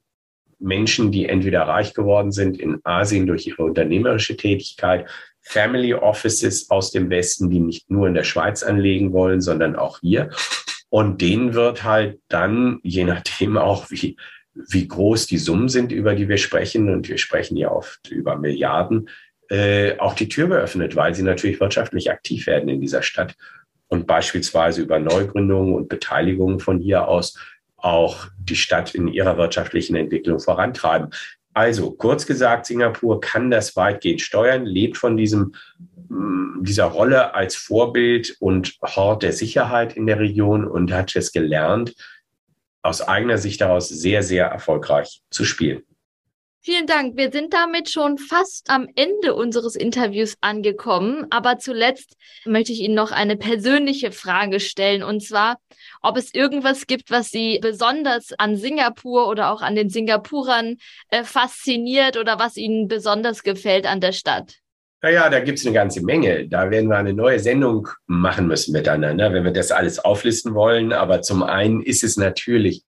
Menschen, 0.60 1.12
die 1.12 1.28
entweder 1.28 1.62
reich 1.64 1.94
geworden 1.94 2.32
sind 2.32 2.60
in 2.60 2.80
Asien 2.84 3.28
durch 3.28 3.48
ihre 3.48 3.64
unternehmerische 3.64 4.38
Tätigkeit, 4.38 5.10
Family 5.42 5.94
Offices 5.94 6.70
aus 6.70 6.92
dem 6.92 7.10
Westen, 7.10 7.50
die 7.50 7.60
nicht 7.60 7.90
nur 7.90 8.08
in 8.08 8.14
der 8.14 8.24
Schweiz 8.24 8.62
anlegen 8.62 9.14
wollen, 9.14 9.42
sondern 9.42 9.76
auch 9.76 10.00
hier. 10.00 10.30
Und 10.90 11.22
denen 11.22 11.54
wird 11.54 11.84
halt 11.84 12.20
dann, 12.28 12.80
je 12.84 13.04
nachdem 13.04 13.58
auch, 13.58 13.90
wie, 13.90 14.18
wie 14.54 14.88
groß 14.88 15.28
die 15.28 15.38
Summen 15.38 15.70
sind, 15.70 15.92
über 15.92 16.16
die 16.16 16.28
wir 16.28 16.38
sprechen, 16.38 16.90
und 16.90 17.08
wir 17.08 17.18
sprechen 17.18 17.58
ja 17.58 17.72
oft 17.72 18.10
über 18.12 18.38
Milliarden, 18.38 19.10
äh, 19.50 19.98
auch 19.98 20.14
die 20.14 20.30
Tür 20.30 20.48
geöffnet, 20.48 20.96
weil 20.96 21.16
sie 21.16 21.24
natürlich 21.24 21.60
wirtschaftlich 21.60 22.12
aktiv 22.12 22.46
werden 22.46 22.70
in 22.70 22.82
dieser 22.82 23.02
Stadt 23.02 23.36
und 23.88 24.06
beispielsweise 24.06 24.82
über 24.82 25.00
Neugründungen 25.00 25.74
und 25.74 25.90
Beteiligungen 25.90 26.60
von 26.60 26.80
hier 26.80 27.08
aus 27.08 27.38
auch 27.82 28.28
die 28.40 28.56
Stadt 28.56 28.96
in 28.96 29.08
ihrer 29.08 29.38
wirtschaftlichen 29.38 29.96
Entwicklung 29.96 30.40
vorantreiben. 30.40 31.12
Also 31.54 31.92
kurz 31.92 32.26
gesagt, 32.26 32.66
Singapur 32.66 33.20
kann 33.20 33.52
das 33.52 33.76
weitgehend 33.76 34.22
steuern, 34.22 34.66
lebt 34.66 34.98
von 34.98 35.18
diesem, 35.18 35.56
mm, 36.10 36.64
dieser 36.64 36.86
Rolle 36.86 37.34
als 37.34 37.56
Vorbild 37.56 38.38
und 38.40 38.78
Hort 38.82 39.24
der 39.24 39.34
Sicherheit 39.34 39.98
in 39.98 40.06
der 40.06 40.20
Region 40.20 40.66
und 40.66 40.92
hat 40.92 41.16
es 41.16 41.32
gelernt, 41.32 41.96
aus 42.82 43.02
eigener 43.02 43.38
Sicht 43.38 43.62
daraus 43.62 43.90
sehr, 43.90 44.24
sehr 44.24 44.46
erfolgreich 44.46 45.22
zu 45.32 45.44
spielen. 45.44 45.84
Vielen 46.62 46.88
Dank. 46.88 47.16
Wir 47.16 47.32
sind 47.32 47.54
damit 47.54 47.90
schon 47.90 48.18
fast 48.18 48.70
am 48.70 48.90
Ende 48.96 49.34
unseres 49.34 49.78
Interviews 49.78 50.36
angekommen. 50.42 51.26
Aber 51.30 51.58
zuletzt 51.58 52.18
möchte 52.44 52.74
ich 52.74 52.82
Ihnen 52.82 52.96
noch 52.96 53.14
eine 53.14 53.38
persönliche 53.38 54.12
Frage 54.12 54.60
stellen. 54.60 55.02
Und 55.02 55.24
zwar, 55.24 55.58
ob 56.02 56.18
es 56.18 56.34
irgendwas 56.34 56.86
gibt, 56.86 57.12
was 57.12 57.30
Sie 57.30 57.60
besonders 57.62 58.34
an 58.38 58.58
Singapur 58.58 59.30
oder 59.30 59.52
auch 59.52 59.62
an 59.62 59.76
den 59.76 59.90
Singapurern 59.90 60.76
äh, 61.10 61.24
fasziniert 61.24 62.18
oder 62.18 62.40
was 62.40 62.58
Ihnen 62.58 62.90
besonders 62.90 63.44
gefällt 63.44 63.86
an 63.86 64.02
der 64.02 64.12
Stadt. 64.12 64.56
Naja, 65.02 65.30
da 65.30 65.40
gibt 65.40 65.60
es 65.60 65.66
eine 65.66 65.74
ganze 65.74 66.04
Menge. 66.04 66.50
Da 66.50 66.70
werden 66.70 66.90
wir 66.90 66.98
eine 66.98 67.14
neue 67.14 67.40
Sendung 67.40 67.88
machen 68.06 68.48
müssen 68.48 68.74
miteinander, 68.74 69.32
wenn 69.32 69.46
wir 69.46 69.54
das 69.54 69.72
alles 69.72 70.00
auflisten 70.00 70.54
wollen. 70.56 70.92
Aber 70.92 71.22
zum 71.22 71.42
einen 71.42 71.82
ist 71.82 72.04
es 72.04 72.18
natürlich 72.18 72.84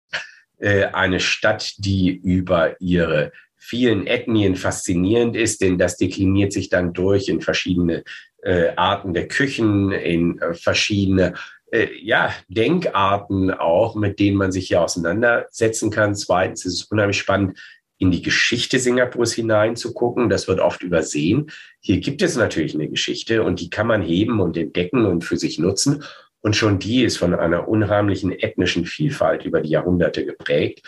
äh, 0.59 0.87
eine 0.87 1.21
Stadt, 1.21 1.71
die 1.77 2.09
über 2.09 2.75
ihre 2.81 3.31
vielen 3.61 4.07
Ethnien 4.07 4.55
faszinierend 4.55 5.35
ist, 5.35 5.61
denn 5.61 5.77
das 5.77 5.95
dekliniert 5.95 6.51
sich 6.51 6.69
dann 6.69 6.93
durch 6.93 7.29
in 7.29 7.41
verschiedene 7.41 8.03
äh, 8.41 8.69
Arten 8.75 9.13
der 9.13 9.27
Küchen, 9.27 9.91
in 9.91 10.39
äh, 10.39 10.55
verschiedene 10.55 11.35
äh, 11.71 11.87
ja, 12.01 12.33
Denkarten 12.47 13.51
auch, 13.51 13.95
mit 13.95 14.19
denen 14.19 14.37
man 14.37 14.51
sich 14.51 14.67
hier 14.67 14.81
auseinandersetzen 14.81 15.91
kann. 15.91 16.15
Zweitens 16.15 16.65
ist 16.65 16.73
es 16.73 16.83
unheimlich 16.85 17.19
spannend, 17.19 17.59
in 17.99 18.09
die 18.09 18.23
Geschichte 18.23 18.79
Singapurs 18.79 19.31
hineinzugucken. 19.33 20.27
Das 20.27 20.47
wird 20.47 20.59
oft 20.59 20.81
übersehen. 20.81 21.51
Hier 21.81 21.99
gibt 21.99 22.23
es 22.23 22.35
natürlich 22.35 22.73
eine 22.73 22.89
Geschichte 22.89 23.43
und 23.43 23.61
die 23.61 23.69
kann 23.69 23.85
man 23.85 24.01
heben 24.01 24.39
und 24.39 24.57
entdecken 24.57 25.05
und 25.05 25.23
für 25.23 25.37
sich 25.37 25.59
nutzen. 25.59 26.03
Und 26.41 26.55
schon 26.55 26.79
die 26.79 27.03
ist 27.03 27.17
von 27.17 27.35
einer 27.35 27.67
unheimlichen 27.67 28.31
ethnischen 28.31 28.85
Vielfalt 28.85 29.45
über 29.45 29.61
die 29.61 29.69
Jahrhunderte 29.69 30.25
geprägt 30.25 30.81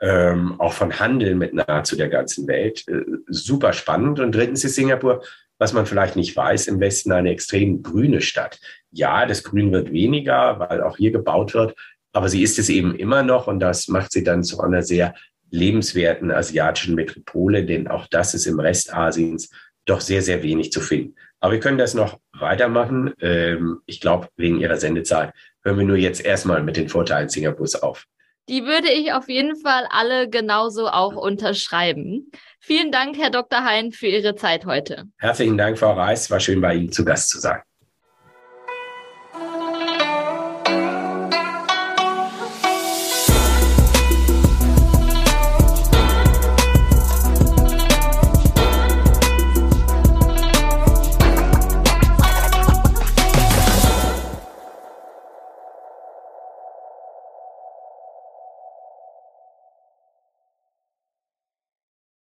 ähm, 0.00 0.58
auch 0.58 0.72
von 0.72 0.98
Handeln 0.98 1.38
mit 1.38 1.54
nahezu 1.54 1.96
der 1.96 2.08
ganzen 2.08 2.46
Welt. 2.48 2.86
Äh, 2.88 3.02
super 3.28 3.72
spannend. 3.72 4.20
Und 4.20 4.34
drittens 4.34 4.64
ist 4.64 4.74
Singapur, 4.74 5.22
was 5.58 5.72
man 5.72 5.86
vielleicht 5.86 6.16
nicht 6.16 6.34
weiß, 6.34 6.68
im 6.68 6.80
Westen 6.80 7.12
eine 7.12 7.30
extrem 7.30 7.82
grüne 7.82 8.22
Stadt. 8.22 8.58
Ja, 8.90 9.26
das 9.26 9.44
Grün 9.44 9.72
wird 9.72 9.92
weniger, 9.92 10.58
weil 10.58 10.82
auch 10.82 10.96
hier 10.96 11.10
gebaut 11.10 11.54
wird, 11.54 11.76
aber 12.12 12.28
sie 12.28 12.42
ist 12.42 12.58
es 12.58 12.70
eben 12.70 12.94
immer 12.94 13.22
noch 13.22 13.46
und 13.46 13.60
das 13.60 13.88
macht 13.88 14.10
sie 14.10 14.24
dann 14.24 14.42
zu 14.42 14.60
einer 14.60 14.82
sehr 14.82 15.14
lebenswerten 15.50 16.30
asiatischen 16.30 16.94
Metropole, 16.94 17.64
denn 17.64 17.88
auch 17.88 18.06
das 18.08 18.34
ist 18.34 18.46
im 18.46 18.58
Rest 18.58 18.94
Asiens 18.94 19.50
doch 19.84 20.00
sehr, 20.00 20.22
sehr 20.22 20.42
wenig 20.42 20.72
zu 20.72 20.80
finden. 20.80 21.14
Aber 21.40 21.52
wir 21.52 21.60
können 21.60 21.78
das 21.78 21.94
noch 21.94 22.20
weitermachen. 22.32 23.12
Ähm, 23.20 23.80
ich 23.86 24.00
glaube, 24.00 24.28
wegen 24.36 24.60
Ihrer 24.60 24.76
Sendezeit 24.76 25.32
hören 25.62 25.78
wir 25.78 25.84
nur 25.84 25.96
jetzt 25.96 26.24
erstmal 26.24 26.62
mit 26.62 26.76
den 26.76 26.88
Vorteilen 26.88 27.28
Singapurs 27.28 27.82
auf. 27.82 28.06
Die 28.50 28.64
würde 28.64 28.90
ich 28.90 29.12
auf 29.12 29.28
jeden 29.28 29.54
Fall 29.54 29.86
alle 29.90 30.28
genauso 30.28 30.88
auch 30.88 31.14
unterschreiben. 31.14 32.32
Vielen 32.58 32.90
Dank, 32.90 33.16
Herr 33.16 33.30
Dr. 33.30 33.62
Hein, 33.62 33.92
für 33.92 34.08
Ihre 34.08 34.34
Zeit 34.34 34.66
heute. 34.66 35.04
Herzlichen 35.18 35.56
Dank, 35.56 35.78
Frau 35.78 35.92
Reis. 35.92 36.28
War 36.32 36.40
schön, 36.40 36.60
bei 36.60 36.74
Ihnen 36.74 36.90
zu 36.90 37.04
Gast 37.04 37.28
zu 37.28 37.38
sein. 37.38 37.60